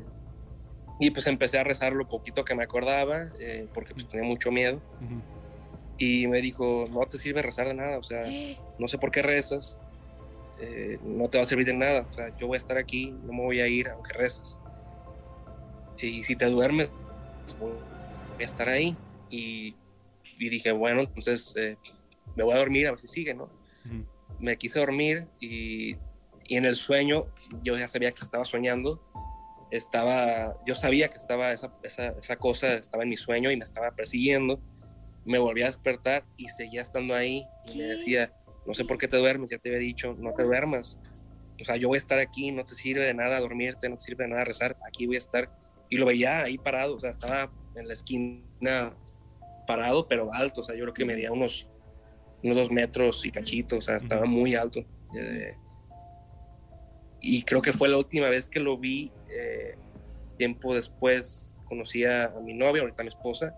y 1.00 1.10
pues 1.10 1.26
empecé 1.26 1.58
a 1.58 1.64
rezar 1.64 1.92
lo 1.92 2.08
poquito 2.08 2.44
que 2.44 2.54
me 2.54 2.62
acordaba, 2.64 3.22
eh, 3.40 3.66
porque 3.74 3.94
pues 3.94 4.08
tenía 4.08 4.26
mucho 4.26 4.50
miedo. 4.52 4.80
Ujú. 5.00 5.20
Y 5.98 6.26
me 6.26 6.40
dijo, 6.40 6.86
no 6.90 7.06
te 7.06 7.18
sirve 7.18 7.42
rezar 7.42 7.68
de 7.68 7.74
nada, 7.74 7.98
o 7.98 8.02
sea, 8.02 8.22
no 8.78 8.88
sé 8.88 8.98
por 8.98 9.10
qué 9.10 9.22
rezas, 9.22 9.78
eh, 10.60 10.98
no 11.02 11.28
te 11.28 11.38
va 11.38 11.42
a 11.42 11.46
servir 11.46 11.66
de 11.66 11.74
nada, 11.74 12.06
o 12.08 12.12
sea, 12.12 12.34
yo 12.36 12.46
voy 12.46 12.56
a 12.56 12.58
estar 12.58 12.78
aquí, 12.78 13.10
no 13.24 13.32
me 13.32 13.42
voy 13.42 13.60
a 13.60 13.66
ir 13.68 13.88
aunque 13.88 14.12
rezas. 14.12 14.60
Y 15.98 16.22
si 16.24 16.36
te 16.36 16.46
duermes, 16.46 16.90
pues, 17.58 17.58
voy 17.58 17.72
a 18.40 18.44
estar 18.44 18.68
ahí. 18.68 18.96
Y, 19.30 19.76
y 20.44 20.50
dije, 20.50 20.72
bueno, 20.72 21.02
entonces 21.02 21.54
eh, 21.56 21.76
me 22.36 22.44
voy 22.44 22.54
a 22.54 22.58
dormir 22.58 22.86
a 22.86 22.90
ver 22.90 23.00
si 23.00 23.08
sigue, 23.08 23.34
¿no? 23.34 23.44
Ujú. 23.84 24.06
Me 24.38 24.56
quise 24.56 24.78
dormir 24.78 25.28
y, 25.40 25.96
y 26.46 26.56
en 26.56 26.64
el 26.64 26.76
sueño 26.76 27.24
yo 27.62 27.76
ya 27.76 27.88
sabía 27.88 28.12
que 28.12 28.20
estaba 28.20 28.44
soñando. 28.44 29.02
Estaba, 29.70 30.56
yo 30.66 30.74
sabía 30.74 31.08
que 31.08 31.16
estaba 31.16 31.50
esa, 31.52 31.74
esa, 31.82 32.08
esa 32.10 32.36
cosa, 32.36 32.74
estaba 32.74 33.02
en 33.02 33.08
mi 33.08 33.16
sueño 33.16 33.50
y 33.50 33.56
me 33.56 33.64
estaba 33.64 33.90
persiguiendo. 33.92 34.60
Me 35.24 35.38
volví 35.38 35.62
a 35.62 35.66
despertar 35.66 36.24
y 36.36 36.48
seguía 36.48 36.82
estando 36.82 37.14
ahí 37.14 37.44
y 37.66 37.72
¿Qué? 37.72 37.78
me 37.78 37.84
decía, 37.84 38.32
no 38.66 38.74
sé 38.74 38.84
por 38.84 38.98
qué 38.98 39.08
te 39.08 39.16
duermes, 39.16 39.50
ya 39.50 39.58
te 39.58 39.70
había 39.70 39.80
dicho, 39.80 40.14
no 40.18 40.32
te 40.34 40.42
duermas. 40.42 40.98
O 41.60 41.64
sea, 41.64 41.76
yo 41.76 41.88
voy 41.88 41.96
a 41.96 41.98
estar 41.98 42.18
aquí, 42.18 42.52
no 42.52 42.64
te 42.64 42.74
sirve 42.74 43.04
de 43.04 43.14
nada 43.14 43.40
dormirte, 43.40 43.88
no 43.88 43.96
te 43.96 44.04
sirve 44.04 44.24
de 44.24 44.30
nada 44.30 44.44
rezar, 44.44 44.76
aquí 44.86 45.06
voy 45.06 45.16
a 45.16 45.18
estar. 45.18 45.50
Y 45.88 45.96
lo 45.96 46.06
veía 46.06 46.42
ahí 46.42 46.58
parado, 46.58 46.96
o 46.96 47.00
sea, 47.00 47.10
estaba 47.10 47.50
en 47.74 47.86
la 47.86 47.94
esquina 47.94 48.94
parado, 49.66 50.06
pero 50.08 50.32
alto, 50.32 50.60
o 50.60 50.64
sea, 50.64 50.74
yo 50.74 50.82
creo 50.82 50.94
que 50.94 51.04
medía 51.04 51.32
unos, 51.32 51.68
unos 52.42 52.56
dos 52.56 52.70
metros 52.70 53.24
y 53.24 53.30
cachito, 53.30 53.78
o 53.78 53.80
sea, 53.80 53.96
estaba 53.96 54.24
muy 54.26 54.54
alto. 54.54 54.84
Eh, 55.18 55.54
y 57.20 57.42
creo 57.42 57.62
que 57.62 57.72
fue 57.72 57.88
la 57.88 57.96
última 57.96 58.28
vez 58.28 58.48
que 58.48 58.60
lo 58.60 58.76
vi, 58.76 59.10
eh, 59.30 59.76
tiempo 60.36 60.74
después 60.74 61.60
conocí 61.64 62.04
a, 62.04 62.26
a 62.26 62.40
mi 62.40 62.54
novia, 62.54 62.82
ahorita 62.82 63.02
mi 63.02 63.08
esposa, 63.08 63.56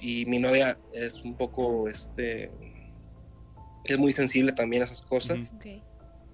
y 0.00 0.26
mi 0.26 0.38
novia 0.38 0.78
es 0.92 1.22
un 1.22 1.36
poco, 1.36 1.88
este, 1.88 2.50
es 3.84 3.98
muy 3.98 4.12
sensible 4.12 4.52
también 4.52 4.82
a 4.82 4.86
esas 4.86 5.02
cosas. 5.02 5.54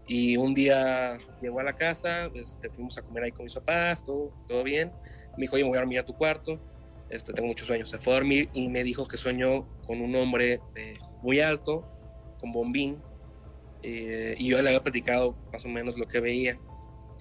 Y 0.07 0.37
un 0.37 0.55
día 0.55 1.19
llegó 1.41 1.61
a 1.61 1.63
la 1.63 1.75
casa, 1.75 2.31
este, 2.35 2.69
fuimos 2.71 2.97
a 2.99 3.03
comer 3.03 3.25
ahí 3.25 3.33
con 3.33 3.45
mis 3.45 3.55
papás, 3.55 4.05
todo, 4.05 4.33
todo 4.49 4.65
bien. 4.65 4.91
Me 5.37 5.43
dijo, 5.43 5.55
oye, 5.55 5.63
me 5.63 5.69
voy 5.69 5.77
a 5.77 5.81
dormir 5.81 5.99
a 6.01 6.05
tu 6.05 6.17
cuarto, 6.17 6.59
este, 7.11 7.33
tengo 7.33 7.49
muchos 7.49 7.67
sueños. 7.67 7.89
Se 7.91 7.99
fue 7.99 8.13
a 8.13 8.17
dormir 8.17 8.49
y 8.55 8.69
me 8.69 8.83
dijo 8.85 9.07
que 9.07 9.17
soñó 9.17 9.69
con 9.87 10.01
un 10.01 10.15
hombre 10.17 10.61
eh, 10.77 10.99
muy 11.23 11.41
alto, 11.41 11.87
con 12.39 12.53
bombín, 12.53 13.03
eh, 13.83 14.35
y 14.39 14.49
yo 14.49 14.61
le 14.63 14.69
había 14.69 14.83
platicado 14.83 15.37
más 15.53 15.65
o 15.65 15.69
menos 15.69 15.99
lo 15.99 16.07
que 16.07 16.21
veía. 16.21 16.59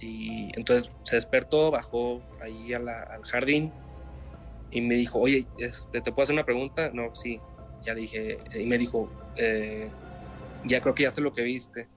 Y 0.01 0.50
entonces 0.58 0.91
se 1.03 1.17
despertó, 1.17 1.72
bajó 1.72 2.22
ahí 2.41 2.74
a 2.74 2.79
la- 2.79 3.01
al 3.03 3.24
jardín 3.24 3.72
y 4.72 4.81
me 4.81 4.96
dijo, 4.96 5.19
oye, 5.19 5.48
este, 5.58 6.01
¿te 6.01 6.12
puedo 6.12 6.24
hacer 6.24 6.34
una 6.34 6.46
pregunta? 6.46 6.91
No, 6.93 7.13
sí. 7.13 7.39
Ya 7.81 7.93
le 7.93 8.01
dije, 8.01 8.38
y 8.55 8.65
me 8.65 8.77
dijo, 8.77 9.10
eh, 9.38 9.89
ya 10.65 10.81
creo 10.81 10.93
que 10.93 11.03
ya 11.03 11.12
sé 11.12 11.22
lo 11.22 11.34
que 11.34 11.43
viste. 11.43 11.88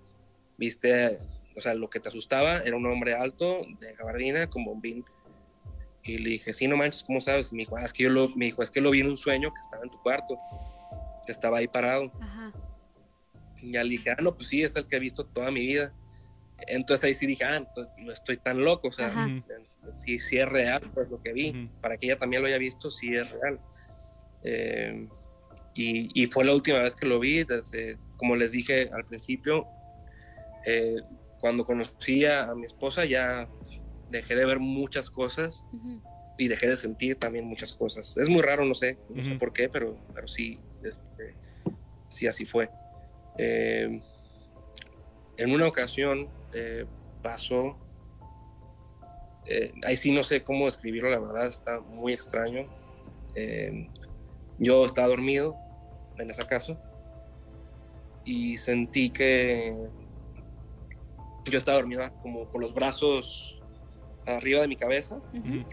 Viste, 0.57 1.19
o 1.57 1.61
sea, 1.61 1.75
lo 1.75 1.91
que 1.91 2.01
te 2.01 2.09
asustaba 2.09 2.59
era 2.59 2.77
un 2.77 2.87
hombre 2.87 3.15
alto, 3.15 3.63
de 3.81 3.95
gabardina, 3.95 4.49
con 4.49 4.65
bombín. 4.65 5.05
Y 6.05 6.19
le 6.19 6.31
dije, 6.31 6.53
sí, 6.53 6.67
no 6.67 6.77
manches, 6.77 7.05
¿cómo 7.05 7.21
sabes? 7.21 7.53
Y 7.53 7.57
me 7.57 7.63
dijo, 7.63 7.77
ah, 7.77 7.85
es 7.85 7.93
que 7.93 8.05
yo 8.05 8.11
lo, 8.11 8.29
me 8.35 8.47
dijo, 8.47 8.63
es 8.63 8.71
que 8.71 8.81
lo 8.81 8.91
vi 8.91 9.01
en 9.01 9.09
un 9.09 9.17
sueño 9.17 9.53
que 9.53 9.61
estaba 9.61 9.85
en 9.85 9.91
tu 9.91 10.01
cuarto, 10.03 10.37
que 11.25 11.33
estaba 11.33 11.59
ahí 11.59 11.69
parado. 11.69 12.11
Ajá. 12.21 12.53
Y 13.61 13.73
ya 13.73 13.85
le 13.85 13.91
dije, 13.91 14.11
ah, 14.11 14.17
no, 14.21 14.35
pues 14.35 14.49
sí, 14.49 14.63
es 14.63 14.75
el 14.75 14.87
que 14.89 14.97
he 14.97 15.01
visto 15.01 15.25
toda 15.25 15.51
mi 15.51 15.61
vida. 15.61 15.95
Entonces 16.67 17.05
ahí 17.05 17.15
sí 17.15 17.27
dije, 17.27 17.45
ah, 17.45 17.57
entonces 17.57 17.93
no 18.03 18.13
estoy 18.13 18.37
tan 18.37 18.65
loco, 18.65 18.89
o 18.89 18.93
sea, 18.93 19.07
Ajá. 19.09 19.29
Sí, 19.91 20.19
sí 20.19 20.39
es 20.39 20.49
real, 20.49 20.81
pues 20.95 21.11
lo 21.11 21.21
que 21.21 21.33
vi. 21.33 21.51
Ujú. 21.51 21.81
Para 21.81 21.97
que 21.97 22.07
ella 22.07 22.19
también 22.19 22.43
lo 22.43 22.49
haya 22.49 22.59
visto, 22.59 22.91
sí 22.91 23.15
es 23.15 23.31
real. 23.33 23.61
Eh, 24.45 25.09
y, 25.75 26.23
y 26.23 26.27
fue 26.27 26.45
la 26.45 26.55
última 26.55 26.81
vez 26.81 26.95
que 26.95 27.07
lo 27.07 27.19
vi, 27.19 27.45
desde, 27.45 27.99
como 28.17 28.37
les 28.37 28.53
dije 28.53 28.91
al 28.93 29.05
principio, 29.05 29.67
eh, 30.67 30.97
cuando 31.41 31.65
conocí 31.65 32.25
a, 32.25 32.45
a 32.45 32.55
mi 32.55 32.65
esposa 32.65 33.05
ya 33.05 33.49
dejé 34.13 34.37
de 34.37 34.45
ver 34.45 34.61
muchas 34.61 35.11
cosas 35.11 35.65
y 36.39 36.49
dejé 36.49 36.69
de 36.69 36.77
sentir 36.77 37.17
también 37.17 37.45
muchas 37.45 37.73
cosas. 37.73 38.17
Es 38.17 38.29
muy 38.29 38.43
raro, 38.43 38.65
no 38.65 38.75
sé, 38.75 38.99
no 39.09 39.25
sé 39.25 39.35
por 39.37 39.53
qué, 39.53 39.69
pero, 39.69 39.97
pero 40.15 40.29
sí, 40.29 40.61
este, 40.85 41.35
sí 42.09 42.27
así 42.27 42.45
fue. 42.45 42.71
Eh, 43.39 44.01
en 45.37 45.53
una 45.53 45.67
ocasión 45.67 46.29
eh, 46.53 46.85
pasó, 47.23 47.77
eh, 49.47 49.73
ahí 49.87 49.97
sí 49.97 50.13
no 50.13 50.23
sé 50.23 50.45
cómo 50.45 50.67
describirlo, 50.67 51.11
la 51.11 51.19
verdad 51.19 51.47
está 51.47 51.81
muy 51.81 52.13
extraño. 52.13 52.67
Eh, 53.35 53.89
yo 54.59 54.85
estaba 54.85 55.09
dormido 55.09 55.57
en 56.19 56.31
esa 56.31 56.47
casa 56.47 56.79
y 58.25 58.57
sentí 58.59 59.11
que 59.11 59.75
yo 61.51 61.59
estaba 61.59 61.79
dormido 61.79 62.03
como 62.21 62.49
con 62.49 62.61
los 62.61 62.73
brazos 62.73 63.62
arriba 64.27 64.61
de 64.61 64.69
mi 64.69 64.77
cabeza 64.77 65.21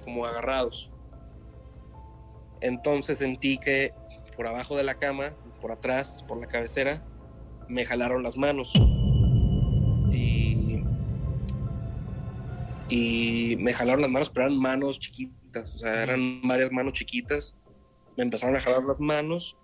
como 0.03 0.25
agarrados. 0.25 0.91
Entonces 2.61 3.19
sentí 3.19 3.57
que 3.57 3.93
por 4.35 4.47
abajo 4.47 4.75
de 4.75 4.83
la 4.83 4.95
cama, 4.95 5.31
por 5.59 5.71
atrás, 5.71 6.23
por 6.27 6.39
la 6.39 6.47
cabecera, 6.47 7.03
me 7.67 7.85
jalaron 7.85 8.23
las 8.23 8.37
manos. 8.37 8.73
Y, 10.11 10.81
y 12.89 13.55
me 13.59 13.73
jalaron 13.73 14.01
las 14.01 14.11
manos, 14.11 14.29
pero 14.29 14.47
eran 14.47 14.57
manos 14.57 14.99
chiquitas, 14.99 15.75
o 15.75 15.79
sea, 15.79 16.03
eran 16.03 16.41
varias 16.41 16.71
manos 16.71 16.93
chiquitas. 16.93 17.57
Me 18.17 18.23
empezaron 18.23 18.55
a 18.57 18.59
jalar 18.59 18.83
las 18.83 18.99
manos 18.99 19.55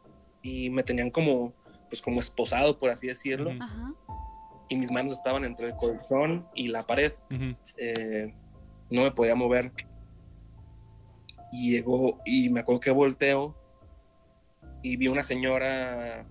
y 0.41 0.69
me 0.69 0.83
tenían 0.83 1.09
como, 1.09 1.53
pues 1.89 2.01
como 2.01 2.19
esposado, 2.19 2.77
por 2.77 2.89
así 2.89 3.07
decirlo. 3.07 3.51
Ajá. 3.59 3.93
Y 4.69 4.77
mis 4.77 4.91
manos 4.91 5.13
estaban 5.13 5.43
entre 5.43 5.67
el 5.67 5.75
colchón 5.75 6.47
y 6.55 6.67
la 6.67 6.83
pared 6.83 7.11
eh, 7.77 8.33
no 8.89 9.03
me 9.03 9.11
podía 9.11 9.35
mover. 9.35 9.71
Y 11.51 11.71
llegó, 11.71 12.19
y 12.25 12.49
me 12.49 12.61
acuerdo 12.61 12.79
que 12.79 12.91
volteo 12.91 13.55
y 14.85 14.97
vi 14.97 15.07
una 15.07 15.23
señora, 15.23 16.27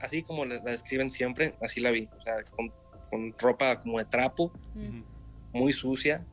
así 0.00 0.22
como 0.22 0.44
la, 0.44 0.56
la 0.56 0.70
describen 0.70 1.10
siempre, 1.10 1.54
así 1.62 1.80
la 1.80 1.90
vi, 1.90 2.08
o 2.18 2.20
sea, 2.20 2.42
con, 2.44 2.72
con 3.10 3.34
ropa 3.38 3.80
como 3.80 3.98
de 3.98 4.04
trapo, 4.04 4.52
muy 5.52 5.72
sucia, 5.72 6.26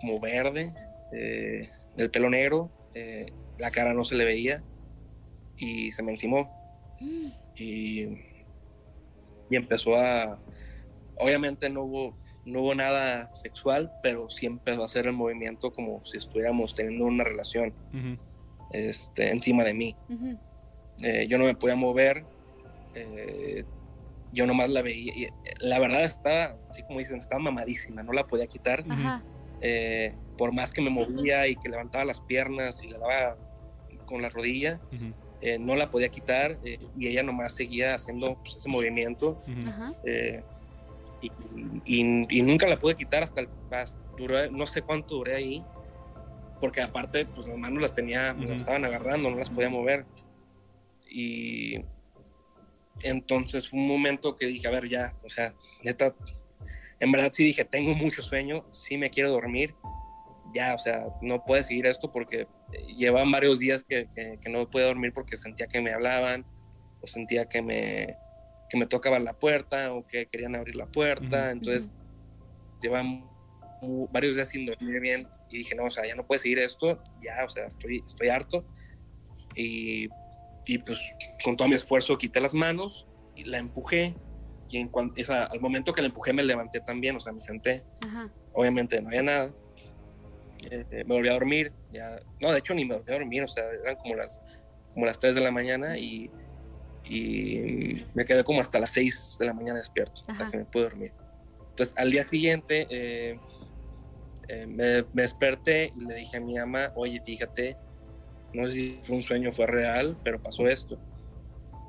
como 0.00 0.20
verde, 0.20 0.72
eh, 1.12 1.70
del 1.96 2.10
pelo 2.10 2.28
negro, 2.28 2.70
eh, 2.94 3.26
la 3.58 3.70
cara 3.70 3.94
no 3.94 4.04
se 4.04 4.16
le 4.16 4.24
veía 4.24 4.62
y 5.56 5.92
se 5.92 6.02
me 6.02 6.10
encimó 6.10 6.50
y, 7.56 8.02
y 8.02 9.56
empezó 9.56 9.96
a, 9.96 10.38
obviamente 11.16 11.70
no 11.70 11.84
hubo, 11.84 12.18
no 12.44 12.60
hubo 12.60 12.74
nada 12.74 13.32
sexual, 13.32 13.92
pero 14.02 14.28
sí 14.28 14.46
empezó 14.46 14.82
a 14.82 14.84
hacer 14.84 15.06
el 15.06 15.12
movimiento 15.12 15.72
como 15.72 16.04
si 16.04 16.16
estuviéramos 16.16 16.74
teniendo 16.74 17.04
una 17.06 17.24
relación 17.24 17.74
Ujú. 17.92 18.18
este, 18.70 19.30
encima 19.30 19.64
de 19.64 19.74
mí. 19.74 19.96
Eh, 21.02 21.26
yo 21.28 21.38
no 21.38 21.44
me 21.44 21.54
podía 21.54 21.76
mover, 21.76 22.24
eh, 22.94 23.64
yo 24.32 24.46
nomás 24.46 24.68
la 24.68 24.82
veía, 24.82 25.12
y, 25.14 25.28
la 25.60 25.78
verdad 25.78 26.04
estaba, 26.04 26.56
así 26.68 26.82
como 26.82 26.98
dicen, 26.98 27.18
estaba 27.18 27.40
mamadísima, 27.40 28.02
no 28.02 28.12
la 28.12 28.26
podía 28.26 28.46
quitar, 28.46 28.84
eh, 29.60 30.14
por 30.36 30.52
más 30.52 30.72
que 30.72 30.82
me 30.82 30.90
movía 30.90 31.46
y 31.46 31.56
que 31.56 31.68
levantaba 31.68 32.04
las 32.04 32.20
piernas 32.20 32.82
y 32.82 32.88
le 32.88 32.98
daba 32.98 33.36
con 34.06 34.20
la 34.20 34.28
rodilla, 34.28 34.80
eh, 35.40 35.58
no 35.58 35.74
la 35.76 35.90
podía 35.90 36.08
quitar 36.08 36.58
eh, 36.64 36.78
y 36.96 37.08
ella 37.08 37.22
nomás 37.22 37.54
seguía 37.54 37.94
haciendo 37.94 38.36
pues, 38.36 38.56
ese 38.56 38.68
movimiento. 38.68 39.38
Eh, 40.04 40.42
y, 41.24 42.02
y- 42.02 42.26
y 42.38 42.42
nunca 42.42 42.66
la 42.68 42.78
pude 42.78 42.94
quitar 42.94 43.22
hasta 43.22 43.40
el 43.40 43.48
hasta- 43.70 43.98
duré- 44.16 44.50
no 44.50 44.66
sé 44.66 44.82
cuánto 44.82 45.16
duré 45.16 45.34
ahí 45.36 45.64
porque 46.60 46.80
aparte 46.82 47.26
pues 47.26 47.46
las 47.48 47.58
manos 47.58 47.82
las 47.82 47.94
tenía 47.94 48.32
me 48.34 48.46
las 48.46 48.60
estaban 48.60 48.84
agarrando 48.84 49.30
no 49.30 49.36
las 49.36 49.50
podía 49.50 49.68
mover. 49.70 50.06
Y 51.10 51.84
entonces 53.02 53.68
fue 53.68 53.78
un 53.78 53.86
momento 53.86 54.36
que 54.36 54.46
dije 54.46 54.66
a 54.66 54.70
ver 54.70 54.88
ya 54.88 55.12
o 55.22 55.30
sea 55.30 55.54
neta 55.82 56.14
en 57.00 57.12
verdad 57.12 57.30
sí 57.32 57.44
dije, 57.44 57.64
tengo 57.64 57.94
mucho 57.94 58.22
sueño, 58.22 58.64
sí 58.70 58.96
me 58.96 59.10
quiero 59.10 59.30
dormir, 59.30 59.74
ya, 60.54 60.74
o 60.74 60.78
sea, 60.78 61.04
no 61.20 61.44
puede 61.44 61.64
seguir 61.64 61.86
esto 61.86 62.10
porque 62.10 62.46
llevan 62.96 63.30
varios 63.30 63.58
días 63.58 63.82
que, 63.84 64.08
que, 64.14 64.48
no 64.48 64.70
podía 64.70 64.86
dormir 64.86 65.12
porque 65.12 65.36
sentía 65.36 65.66
que 65.66 65.82
me 65.82 65.92
hablaban 65.92 66.46
o 67.02 67.06
sentía 67.06 67.46
que 67.46 67.60
me, 67.60 68.16
que 68.74 68.80
me 68.80 68.86
tocaban 68.86 69.24
la 69.24 69.38
puerta 69.38 69.94
o 69.94 70.04
que 70.04 70.26
querían 70.26 70.56
abrir 70.56 70.74
la 70.74 70.86
puerta, 70.86 71.52
entonces 71.52 71.90
llevan 72.82 73.24
varios 74.10 74.34
días 74.34 74.48
sin 74.48 74.66
dormir 74.66 75.00
bien 75.00 75.28
y 75.48 75.58
dije, 75.58 75.76
no, 75.76 75.84
o 75.84 75.90
sea, 75.90 76.04
ya 76.06 76.16
no 76.16 76.26
puede 76.26 76.40
seguir 76.40 76.58
esto, 76.58 77.00
ya, 77.22 77.44
o 77.44 77.48
sea, 77.48 77.66
estoy, 77.66 78.02
estoy 78.04 78.28
harto. 78.30 78.66
Y, 79.54 80.08
y 80.66 80.78
pues 80.78 80.98
con 81.44 81.56
todo 81.56 81.68
mi 81.68 81.74
esfuerzo 81.74 82.18
quité 82.18 82.40
las 82.40 82.54
manos 82.54 83.06
y 83.36 83.44
la 83.44 83.58
empujé. 83.58 84.16
Y 84.68 84.78
en 84.78 84.88
cuanto, 84.88 85.20
o 85.20 85.24
sea, 85.24 85.44
al 85.44 85.60
momento 85.60 85.92
que 85.92 86.00
la 86.00 86.08
empujé 86.08 86.32
me 86.32 86.42
levanté 86.42 86.80
también, 86.80 87.14
o 87.14 87.20
sea, 87.20 87.32
me 87.32 87.40
senté. 87.40 87.84
Obviamente 88.52 89.00
no 89.00 89.08
había 89.08 89.22
nada. 89.22 89.54
Eh, 90.68 91.04
me 91.06 91.14
volví 91.14 91.28
a 91.28 91.34
dormir. 91.34 91.72
Ya, 91.92 92.18
no, 92.40 92.50
de 92.50 92.58
hecho 92.58 92.74
ni 92.74 92.84
me 92.84 92.96
volví 92.96 93.12
a 93.12 93.18
dormir, 93.18 93.44
o 93.44 93.48
sea, 93.48 93.64
eran 93.84 93.94
como 93.96 94.16
las, 94.16 94.42
como 94.92 95.06
las 95.06 95.20
3 95.20 95.36
de 95.36 95.40
la 95.42 95.52
mañana 95.52 95.96
y, 95.96 96.28
y 97.08 98.04
me 98.14 98.24
quedé 98.24 98.44
como 98.44 98.60
hasta 98.60 98.78
las 98.78 98.90
6 98.90 99.36
de 99.38 99.46
la 99.46 99.52
mañana 99.52 99.78
despierto, 99.78 100.22
hasta 100.26 100.50
que 100.50 100.58
me 100.58 100.64
pude 100.64 100.84
dormir. 100.84 101.12
Entonces, 101.70 101.94
al 101.98 102.10
día 102.10 102.24
siguiente 102.24 102.86
eh, 102.90 103.38
eh, 104.48 104.66
me, 104.66 105.02
me, 105.12 105.22
desperté 105.22 105.92
y 105.96 106.04
le 106.04 106.14
dije 106.14 106.36
a 106.36 106.40
mi 106.40 106.56
ama, 106.56 106.92
oye, 106.94 107.20
fíjate, 107.24 107.76
no 108.52 108.66
sé 108.66 108.72
si 108.72 108.98
fue 109.02 109.16
un 109.16 109.22
sueño, 109.22 109.50
fue 109.50 109.66
real, 109.66 110.16
pero 110.22 110.40
pasó 110.40 110.68
esto. 110.68 110.98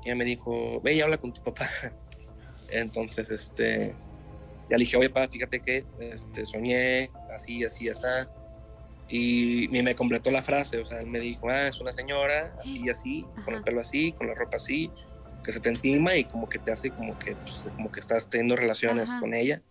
Y 0.04 0.08
ella 0.08 0.16
me 0.16 0.24
dijo, 0.24 0.80
ve 0.80 0.94
y 0.94 1.00
habla 1.00 1.18
con 1.18 1.32
tu 1.32 1.42
papá. 1.42 1.68
Entonces, 2.68 3.30
este, 3.30 3.94
ya 4.68 4.76
le 4.76 4.78
dije, 4.78 4.96
oye, 4.96 5.08
papá, 5.08 5.28
fíjate 5.28 5.60
que 5.60 5.84
este, 6.00 6.44
soñé 6.44 7.10
así, 7.32 7.64
así, 7.64 7.88
así. 7.88 8.06
Y, 9.08 9.68
me 9.68 9.94
completó 9.94 10.30
la 10.30 10.42
frase, 10.42 10.78
o 10.78 10.86
sea, 10.86 11.00
él 11.00 11.06
me 11.06 11.20
dijo, 11.20 11.48
ah, 11.48 11.68
es 11.68 11.80
una 11.80 11.92
señora, 11.92 12.56
así, 12.60 12.88
así, 12.88 13.26
con 13.44 13.54
el 13.54 13.62
pelo 13.62 13.80
así, 13.80 14.12
con 14.12 14.26
la 14.26 14.34
ropa 14.34 14.56
así, 14.56 14.90
que 15.44 15.52
se 15.52 15.60
te 15.60 15.68
encima 15.68 16.16
y 16.16 16.24
como 16.24 16.48
que 16.48 16.58
te 16.58 16.72
hace 16.72 16.90
como 16.90 17.16
que, 17.18 17.36
pues, 17.36 17.60
como 17.76 17.92
que 17.92 18.00
estás 18.00 18.28
teniendo 18.28 18.56
relaciones 18.56 19.14
con 19.16 19.32
ella 19.32 19.62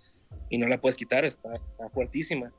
y 0.50 0.58
no 0.58 0.68
la 0.68 0.80
puedes 0.80 0.96
quitar, 0.96 1.26
está, 1.26 1.54
está 1.54 1.90
fuertísima. 1.90 2.54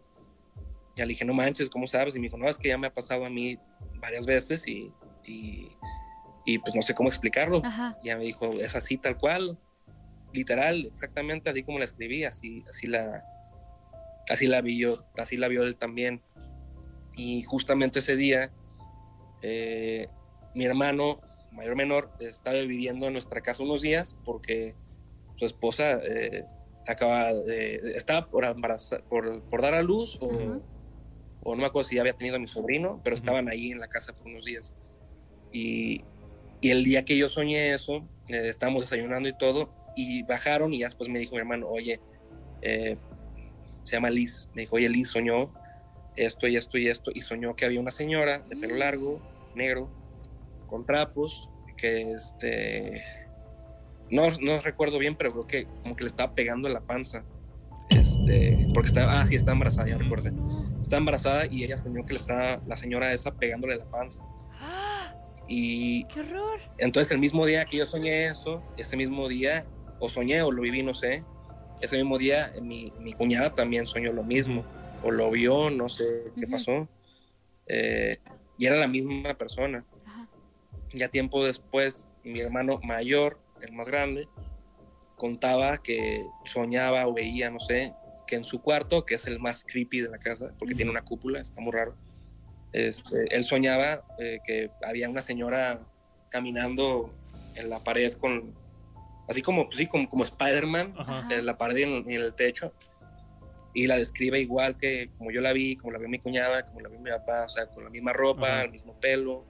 Ya 0.97 1.05
le 1.05 1.11
dije, 1.11 1.25
no 1.25 1.35
manches, 1.35 1.69
¿cómo 1.69 1.87
sabes? 1.87 2.15
Y 2.15 2.19
me 2.19 2.25
dijo, 2.25 2.37
no, 2.37 2.49
es 2.49 2.59
que 2.59 2.69
ya 2.69 2.79
me 2.79 2.87
ha 2.87 2.95
pasado 2.95 3.25
a 3.25 3.31
mí 3.31 3.59
varias 4.01 4.27
veces 4.27 4.67
y, 4.67 4.93
y, 5.25 6.59
pues 6.59 6.75
no 6.75 6.83
sé 6.83 6.95
cómo 6.95 7.09
explicarlo. 7.09 7.63
Y 8.03 8.09
ya 8.09 8.17
me 8.17 8.25
dijo, 8.25 8.53
es 8.53 8.75
así 8.75 8.99
tal 8.99 9.17
cual, 9.17 9.59
literal, 10.33 10.87
exactamente 10.87 11.49
así 11.51 11.63
como 11.63 11.79
la 11.79 11.85
escribí, 11.85 12.25
así, 12.25 12.65
así 12.69 12.87
la, 12.87 13.25
así 14.29 14.47
la 14.47 14.61
vio, 14.61 15.07
así 15.19 15.37
la 15.37 15.49
vio 15.49 15.65
él 15.65 15.77
también. 15.77 16.23
Y 17.17 17.43
justamente 17.43 17.99
ese 17.99 18.17
día, 18.17 18.53
eh, 19.43 20.09
mi 20.55 20.65
hermano, 20.65 21.21
mayor 21.51 21.77
menor, 21.77 22.13
estaba 22.21 22.57
viviendo 22.59 23.07
en 23.07 23.15
nuestra 23.15 23.41
casa 23.41 23.63
unos 23.63 23.83
días 23.83 24.17
porque 24.25 24.75
su 25.37 25.47
esposa 25.47 26.01
eh, 26.05 26.45
acaba 26.87 27.33
de, 27.33 27.77
estaba 27.95 28.29
por, 28.29 28.45
por, 29.09 29.43
por, 29.43 29.63
dar 29.63 29.75
a 29.75 29.83
luz 29.83 30.19
o, 30.21 30.29
o 31.43 31.55
no 31.55 31.61
me 31.61 31.67
acuerdo 31.67 31.89
si 31.89 31.97
ya 31.97 32.03
había 32.03 32.15
tenido 32.15 32.37
a 32.37 32.39
mi 32.39 32.49
sobrino, 32.49 33.01
pero 33.03 33.17
estaban 33.17 33.49
ahí 33.49 33.73
en 33.73 33.81
la 33.81 33.89
casa 33.89 34.13
por 34.15 34.27
unos 34.27 34.45
días. 34.45 34.77
Y, 35.53 36.05
y 36.61 36.71
el 36.71 36.85
día 36.85 37.05
que 37.05 37.17
yo 37.17 37.29
soñé 37.29 37.73
eso, 37.73 38.09
eh, 38.29 38.49
estábamos 38.49 38.83
desayunando 38.83 39.29
y 39.29 39.33
todo, 39.33 39.73
y 39.95 40.23
bajaron 40.25 40.73
y 40.75 40.81
ya 40.81 40.87
después 40.87 41.09
me 41.09 41.19
dijo 41.19 41.35
mi 41.35 41.41
hermano, 41.41 41.69
oye, 41.69 42.01
eh, 42.63 42.97
se 43.85 43.93
llama 43.97 44.11
Liz, 44.11 44.49
me 44.55 44.63
dijo, 44.63 44.77
oye, 44.77 44.89
Liz 44.89 45.09
soñó 45.09 45.53
esto 46.17 46.49
y 46.49 46.57
esto 46.57 46.79
y 46.79 46.89
esto, 46.89 47.11
y 47.15 47.21
soñó 47.21 47.55
que 47.55 47.65
había 47.65 47.81
una 47.81 47.91
señora 47.91 48.39
de 48.39 48.57
pelo 48.57 48.77
largo, 48.77 49.21
negro, 49.55 49.89
con 50.67 50.85
trapos, 50.85 51.49
que 51.77 52.13
este, 52.13 53.03
no, 54.11 54.23
no 54.41 54.61
recuerdo 54.63 54.99
bien, 54.99 55.15
pero 55.15 55.33
creo 55.33 55.47
que 55.47 55.67
como 55.83 55.97
que 55.97 56.05
le 56.05 56.09
estaba 56.09 56.35
pegando 56.35 56.69
en 56.69 56.75
la 56.75 56.81
panza, 56.81 57.25
este, 57.91 58.69
porque 58.75 58.89
estaba, 58.89 59.21
ah, 59.21 59.27
sí, 59.27 59.37
estaba 59.37 59.55
embarazada, 59.55 59.89
ya 59.89 59.99
recuerdo. 59.99 60.31
Está 60.81 60.97
embarazada 60.97 61.47
y 61.47 61.65
ella 61.65 61.81
soñó 61.83 62.05
que 62.05 62.15
le 62.15 62.19
está 62.19 62.61
la 62.67 62.77
señora 62.77 63.13
esa 63.13 63.33
pegándole 63.33 63.77
la 63.77 63.85
panza. 63.85 64.21
Y 65.49 66.05
¡Qué 66.05 66.21
horror! 66.21 66.61
Entonces 66.79 67.13
el 67.13 67.19
mismo 67.19 67.47
día 67.47 67.65
que 67.65 67.77
yo 67.77 67.87
soñé 67.87 68.27
eso, 68.27 68.63
ese 68.77 68.97
mismo 68.97 69.29
día, 69.29 69.65
o 70.01 70.09
soñé 70.09 70.43
o 70.43 70.51
lo 70.51 70.63
viví, 70.63 70.83
no 70.83 70.93
sé, 70.93 71.23
ese 71.81 71.97
mismo 71.97 72.19
día 72.19 72.53
mi, 72.61 72.93
mi 73.01 73.13
cuñada 73.13 73.55
también 73.55 73.87
soñó 73.87 74.13
lo 74.13 74.25
mismo, 74.25 74.65
o 75.03 75.11
lo 75.11 75.31
vio, 75.31 75.71
no 75.71 75.89
sé 75.89 76.33
qué 76.39 76.47
pasó. 76.47 76.89
Eh, 77.67 78.19
y 78.59 78.67
era 78.67 78.77
la 78.77 78.89
misma 78.89 79.35
persona. 79.35 79.85
Ya 80.93 81.09
tiempo 81.09 81.45
después, 81.45 82.11
mi 82.25 82.41
hermano 82.41 82.81
mayor, 82.83 83.39
el 83.61 83.73
más 83.73 83.87
grande, 83.87 84.29
contaba 85.17 85.79
que 85.79 86.25
soñaba 86.45 87.07
o 87.07 87.15
veía, 87.15 87.51
no 87.51 87.61
sé, 87.61 87.95
que 88.27 88.37
en 88.37 88.45
su 88.45 88.61
cuarto, 88.61 89.05
que 89.05 89.15
es 89.15 89.27
el 89.27 89.39
más 89.39 89.65
creepy 89.65 90.01
de 90.01 90.09
la 90.09 90.19
casa, 90.19 90.55
porque 90.59 90.75
tiene 90.75 90.91
una 90.91 91.03
cúpula, 91.03 91.41
está 91.41 91.61
muy 91.61 91.73
raro, 91.73 91.97
este, 92.73 93.25
él 93.35 93.45
soñaba 93.45 94.05
eh, 94.19 94.41
que 94.45 94.71
había 94.87 95.09
una 95.09 95.23
señora 95.23 95.81
caminando 96.29 97.11
en 97.55 97.71
la 97.71 97.83
pared 97.83 98.13
con, 98.15 98.55
así 99.29 99.41
como, 99.43 99.69
sí, 99.73 99.87
como, 99.87 100.09
como 100.09 100.25
Spider-Man, 100.25 100.95
en 101.31 101.47
la 101.47 101.57
pared 101.57 101.77
y 101.79 101.83
en, 101.85 102.11
el 102.11 102.35
techo, 102.35 102.73
y 103.77 103.87
la 103.87 103.99
describe 103.99 104.41
igual 104.41 104.79
que 104.79 105.11
como 105.19 105.31
yo 105.31 105.43
la 105.43 105.53
vi, 105.53 105.77
como 105.77 105.93
la 105.93 105.99
vi 105.99 106.09
mi 106.09 106.19
cuñada, 106.19 106.67
como 106.67 106.81
la 106.81 106.89
vi 106.89 106.97
mi 106.99 107.11
papá, 107.11 107.45
o 107.45 107.49
sea, 107.49 107.67
con 107.67 107.85
la 107.85 107.91
misma 107.91 108.15
ropa, 108.15 108.63
el 108.63 108.71
mismo 108.71 108.99
pelo, 108.99 109.45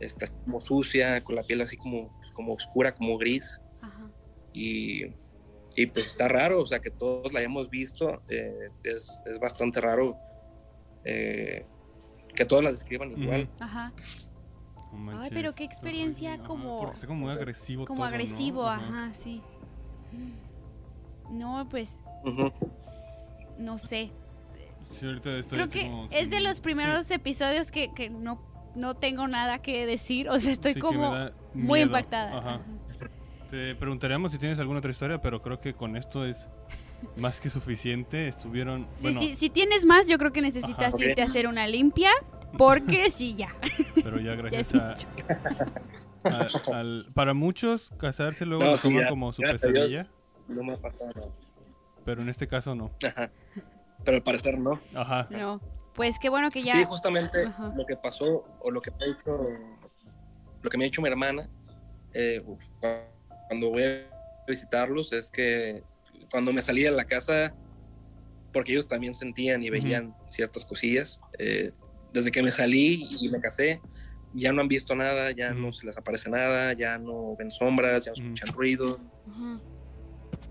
está 0.00 0.26
como 0.44 0.60
sucia, 0.60 1.22
con 1.22 1.36
la 1.36 1.44
piel 1.44 1.60
así 1.60 1.76
como, 1.76 2.18
como 2.34 2.54
oscura, 2.54 2.92
como 2.92 3.16
gris. 3.18 3.62
Y 4.52 5.04
y 5.76 5.86
pues 5.86 6.06
está 6.06 6.28
raro, 6.28 6.60
o 6.60 6.66
sea, 6.66 6.80
que 6.80 6.90
todos 6.90 7.32
la 7.32 7.40
hayamos 7.40 7.70
visto, 7.70 8.22
eh, 8.28 8.68
es, 8.82 9.22
es, 9.24 9.38
bastante 9.38 9.80
raro 9.80 10.18
eh, 11.04 11.64
que 12.34 12.44
todos 12.44 12.62
la 12.62 12.72
describan 12.72 13.10
igual. 13.12 13.48
Ajá. 13.58 13.92
Ay, 15.18 15.30
pero 15.32 15.54
qué 15.54 15.64
experiencia 15.64 16.38
como... 16.40 16.80
porque 16.80 16.94
está 16.96 17.06
como 17.06 17.20
muy 17.20 17.32
agresivo. 17.32 17.86
Como 17.86 18.04
agresivo, 18.04 18.66
ajá. 18.66 19.12
sí. 19.22 19.40
No, 21.30 21.66
pues... 21.70 21.90
No 23.58 23.78
sé. 23.78 24.10
Sí, 24.90 25.06
ahorita 25.06 25.38
estoy 25.38 25.58
Creo 25.58 25.70
que 25.70 25.90
es 26.10 26.30
de 26.30 26.40
los 26.40 26.60
primeros 26.60 27.10
episodios 27.10 27.70
que, 27.70 27.92
que, 27.94 28.10
no, 28.10 28.42
no 28.74 28.94
tengo 28.94 29.26
nada 29.26 29.60
que 29.60 29.86
decir, 29.86 30.28
o 30.28 30.38
sea, 30.38 30.52
estoy 30.52 30.74
como 30.74 31.30
muy 31.54 31.80
impactada. 31.80 32.38
Ajá. 32.38 32.60
Te 33.50 33.74
preguntaríamos 33.74 34.32
si 34.32 34.38
tienes 34.38 34.58
alguna 34.58 34.78
otra 34.78 34.90
historia, 34.90 35.20
pero 35.20 35.42
creo 35.42 35.60
que 35.60 35.74
con 35.74 35.96
esto 35.96 36.24
es 36.24 36.46
más 37.16 37.40
que 37.40 37.50
suficiente. 37.50 38.28
Estuvieron. 38.28 38.86
si 39.36 39.50
tienes 39.50 39.84
más, 39.84 40.08
yo 40.08 40.18
creo 40.18 40.32
que 40.32 40.40
necesitas 40.40 40.98
irte 40.98 41.22
a 41.22 41.26
hacer 41.26 41.46
una 41.46 41.66
limpia, 41.66 42.10
porque 42.56 43.10
sí, 43.14 43.34
ya. 43.34 43.54
Pero 44.02 44.20
ya 44.20 44.34
gracias 44.36 44.74
a. 44.74 44.94
para 47.14 47.34
muchos, 47.34 47.90
casarse 47.98 48.46
luego 48.46 48.64
lo 48.64 48.78
toman 48.78 49.08
como 49.08 49.32
su 49.32 49.42
pesadilla. 49.42 50.06
no 50.48 50.64
me 50.64 50.72
ha 50.74 50.76
pasado. 50.76 51.32
Pero 52.04 52.22
en 52.22 52.28
este 52.28 52.46
caso 52.48 52.74
no. 52.74 52.90
Pero 54.04 54.16
al 54.16 54.22
parecer 54.22 54.58
no. 54.58 54.80
Ajá. 54.94 55.28
No. 55.30 55.60
Pues 55.94 56.18
qué 56.18 56.28
bueno 56.28 56.50
que 56.50 56.62
ya. 56.62 56.74
Sí, 56.74 56.84
justamente 56.84 57.44
lo 57.76 57.86
que 57.86 57.96
pasó, 57.96 58.44
o 58.60 58.70
lo 58.70 58.80
que 58.80 58.90
me 58.90 59.04
ha 59.04 59.08
dicho, 59.08 59.48
lo 60.62 60.70
que 60.70 60.78
me 60.78 60.84
ha 60.84 60.86
dicho 60.86 61.02
mi 61.02 61.08
hermana, 61.08 61.48
eh, 62.14 62.42
cuando 63.48 63.70
voy 63.70 63.84
a 63.84 64.10
visitarlos 64.48 65.12
es 65.12 65.30
que 65.30 65.82
cuando 66.30 66.52
me 66.52 66.62
salía 66.62 66.90
de 66.90 66.96
la 66.96 67.04
casa, 67.04 67.54
porque 68.52 68.72
ellos 68.72 68.88
también 68.88 69.14
sentían 69.14 69.62
y 69.62 69.70
veían 69.70 70.14
ciertas 70.30 70.64
cosillas, 70.64 71.20
eh, 71.38 71.72
desde 72.12 72.30
que 72.30 72.42
me 72.42 72.50
salí 72.50 73.06
y 73.20 73.28
me 73.28 73.40
casé, 73.40 73.80
ya 74.34 74.52
no 74.52 74.62
han 74.62 74.68
visto 74.68 74.94
nada, 74.94 75.30
ya 75.30 75.52
no 75.52 75.72
se 75.72 75.86
les 75.86 75.96
aparece 75.96 76.30
nada, 76.30 76.72
ya 76.72 76.98
no 76.98 77.36
ven 77.36 77.50
sombras, 77.50 78.06
ya 78.06 78.12
no 78.12 78.22
escuchan 78.22 78.54
ruido. 78.54 78.98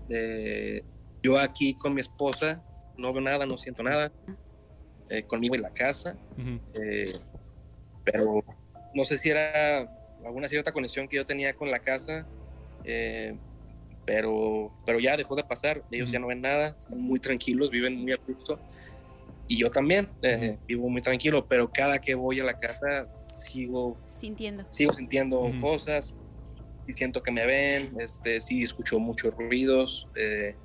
Eh, 0.08 0.84
yo 1.22 1.38
aquí 1.38 1.74
con 1.74 1.94
mi 1.94 2.00
esposa 2.00 2.62
no 2.98 3.12
veo 3.12 3.22
nada, 3.22 3.46
no 3.46 3.56
siento 3.56 3.82
nada, 3.82 4.12
eh, 5.08 5.22
conmigo 5.24 5.54
en 5.54 5.62
la 5.62 5.70
casa, 5.70 6.16
pero 8.04 8.44
no 8.94 9.04
sé 9.04 9.18
si 9.18 9.30
era 9.30 9.88
alguna 10.24 10.48
cierta 10.48 10.72
conexión 10.72 11.08
que 11.08 11.16
yo 11.16 11.26
tenía 11.26 11.54
con 11.54 11.70
la 11.70 11.80
casa 11.80 12.26
eh, 12.84 13.36
pero, 14.04 14.72
pero 14.84 14.98
ya 14.98 15.16
dejó 15.16 15.36
de 15.36 15.44
pasar, 15.44 15.84
ellos 15.90 16.10
ya 16.10 16.18
no 16.18 16.26
ven 16.26 16.40
nada, 16.40 16.74
están 16.78 17.00
muy 17.00 17.20
tranquilos, 17.20 17.70
viven 17.70 17.96
muy 17.96 18.12
a 18.12 18.16
gusto. 18.26 18.58
Y 19.46 19.56
yo 19.58 19.70
también 19.70 20.08
eh, 20.22 20.58
vivo 20.66 20.88
muy 20.88 21.00
tranquilo, 21.00 21.46
pero 21.46 21.70
cada 21.70 22.00
que 22.00 22.14
voy 22.14 22.40
a 22.40 22.44
la 22.44 22.58
casa 22.58 23.06
sigo 23.36 23.96
sintiendo, 24.18 24.64
sigo 24.70 24.92
sintiendo 24.92 25.52
cosas 25.60 26.14
y 26.86 26.92
siento 26.92 27.22
que 27.22 27.30
me 27.30 27.46
ven, 27.46 27.94
este, 28.00 28.40
sí 28.40 28.62
escucho 28.62 28.98
muchos 28.98 29.34
ruidos. 29.34 30.08
Eh, 30.16 30.56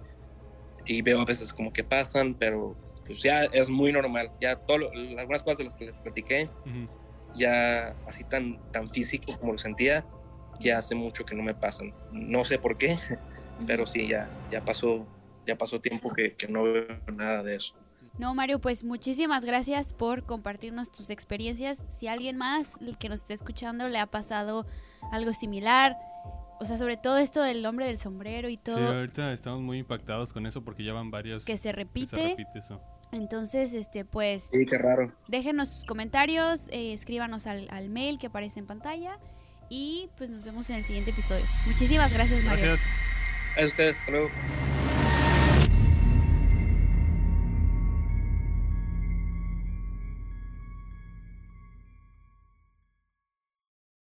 y 0.88 1.02
veo 1.02 1.21
a 1.21 1.26
veces 1.26 1.54
como 1.54 1.71
que 1.71 1.84
pasan, 1.84 2.34
pero 2.34 2.76
pues 3.06 3.21
ya 3.21 3.43
es 3.45 3.69
muy 3.69 3.91
normal. 3.91 4.32
Ya 4.39 4.56
todo, 4.56 4.89
algunas 5.17 5.43
cosas 5.43 5.60
de 5.60 5.63
las 5.65 5.76
que 5.76 5.86
les 5.86 6.00
platiqué, 6.00 6.50
ya 7.36 7.95
así 8.08 8.23
tan, 8.23 8.63
tan 8.71 8.89
físico 8.89 9.38
como 9.39 9.54
lo 9.54 9.58
sentía, 9.58 10.06
ya 10.60 10.78
hace 10.78 10.95
mucho 10.95 11.26
que 11.26 11.36
no 11.36 11.43
me 11.43 11.54
pasan. 11.54 11.93
No 12.12 12.43
sé 12.43 12.58
por 12.58 12.78
qué, 12.78 12.97
pero 13.67 13.86
sí, 13.86 14.08
ya, 14.08 14.30
ya, 14.52 14.63
pasó, 14.63 15.06
ya 15.45 15.58
pasó 15.58 15.80
tiempo 15.80 16.13
que, 16.13 16.36
que 16.36 16.47
no 16.47 16.63
veo 16.63 16.88
nada 17.13 17.43
de 17.43 17.56
eso. 17.56 17.76
No, 18.17 18.34
Mario, 18.34 18.60
pues 18.60 18.84
muchísimas 18.84 19.45
gracias 19.45 19.93
por 19.93 20.23
compartirnos 20.23 20.91
tus 20.91 21.12
experiencias. 21.12 21.84
Si 21.91 22.08
alguien 22.08 22.36
más 22.36 22.71
que 22.97 23.10
nos 23.10 23.21
esté 23.21 23.36
escuchando 23.36 23.88
le 23.89 24.00
ha 24.00 24.08
pasado 24.08 24.65
algo 25.12 25.34
similar, 25.34 25.95
o 26.60 26.65
sea, 26.65 26.78
sobre 26.78 26.98
todo 26.98 27.17
esto 27.17 27.41
del 27.41 27.65
hombre 27.65 27.86
del 27.86 27.98
sombrero 27.98 28.50
y 28.50 28.58
todo. 28.58 28.78
Sí, 28.78 28.84
ahorita 28.84 29.34
estamos 29.34 29.62
muy 29.62 29.80
impactados 29.80 30.34
con 30.34 30.46
eso 30.46 30.63
porque 30.63 30.84
ya 30.84 30.93
van 30.93 31.12
varios. 31.12 31.46
Que 31.46 31.58
se 31.58 31.72
repite. 31.72 32.36
eso. 32.56 32.82
Entonces, 33.12 33.74
este, 33.74 34.06
pues. 34.06 34.50
Sí, 34.52 34.65
qué 34.65 34.78
raro. 34.78 35.13
Déjenos 35.28 35.70
sus 35.70 35.86
comentarios, 35.86 36.67
eh, 36.70 36.93
escríbanos 36.93 37.48
al, 37.48 37.67
al, 37.72 37.89
mail 37.89 38.20
que 38.20 38.28
aparece 38.28 38.60
en 38.60 38.65
pantalla. 38.65 39.17
Y 39.70 40.10
pues 40.17 40.30
nos 40.30 40.43
vemos 40.43 40.70
en 40.70 40.78
el 40.78 40.84
siguiente 40.84 41.12
episodio. 41.12 41.46
Muchísimas 41.65 42.13
gracias, 42.13 42.43
Mario. 42.43 42.65
Gracias. 42.65 42.88
A 43.58 43.65
ustedes, 43.65 43.98
hasta 43.98 44.12
luego. 44.12 44.30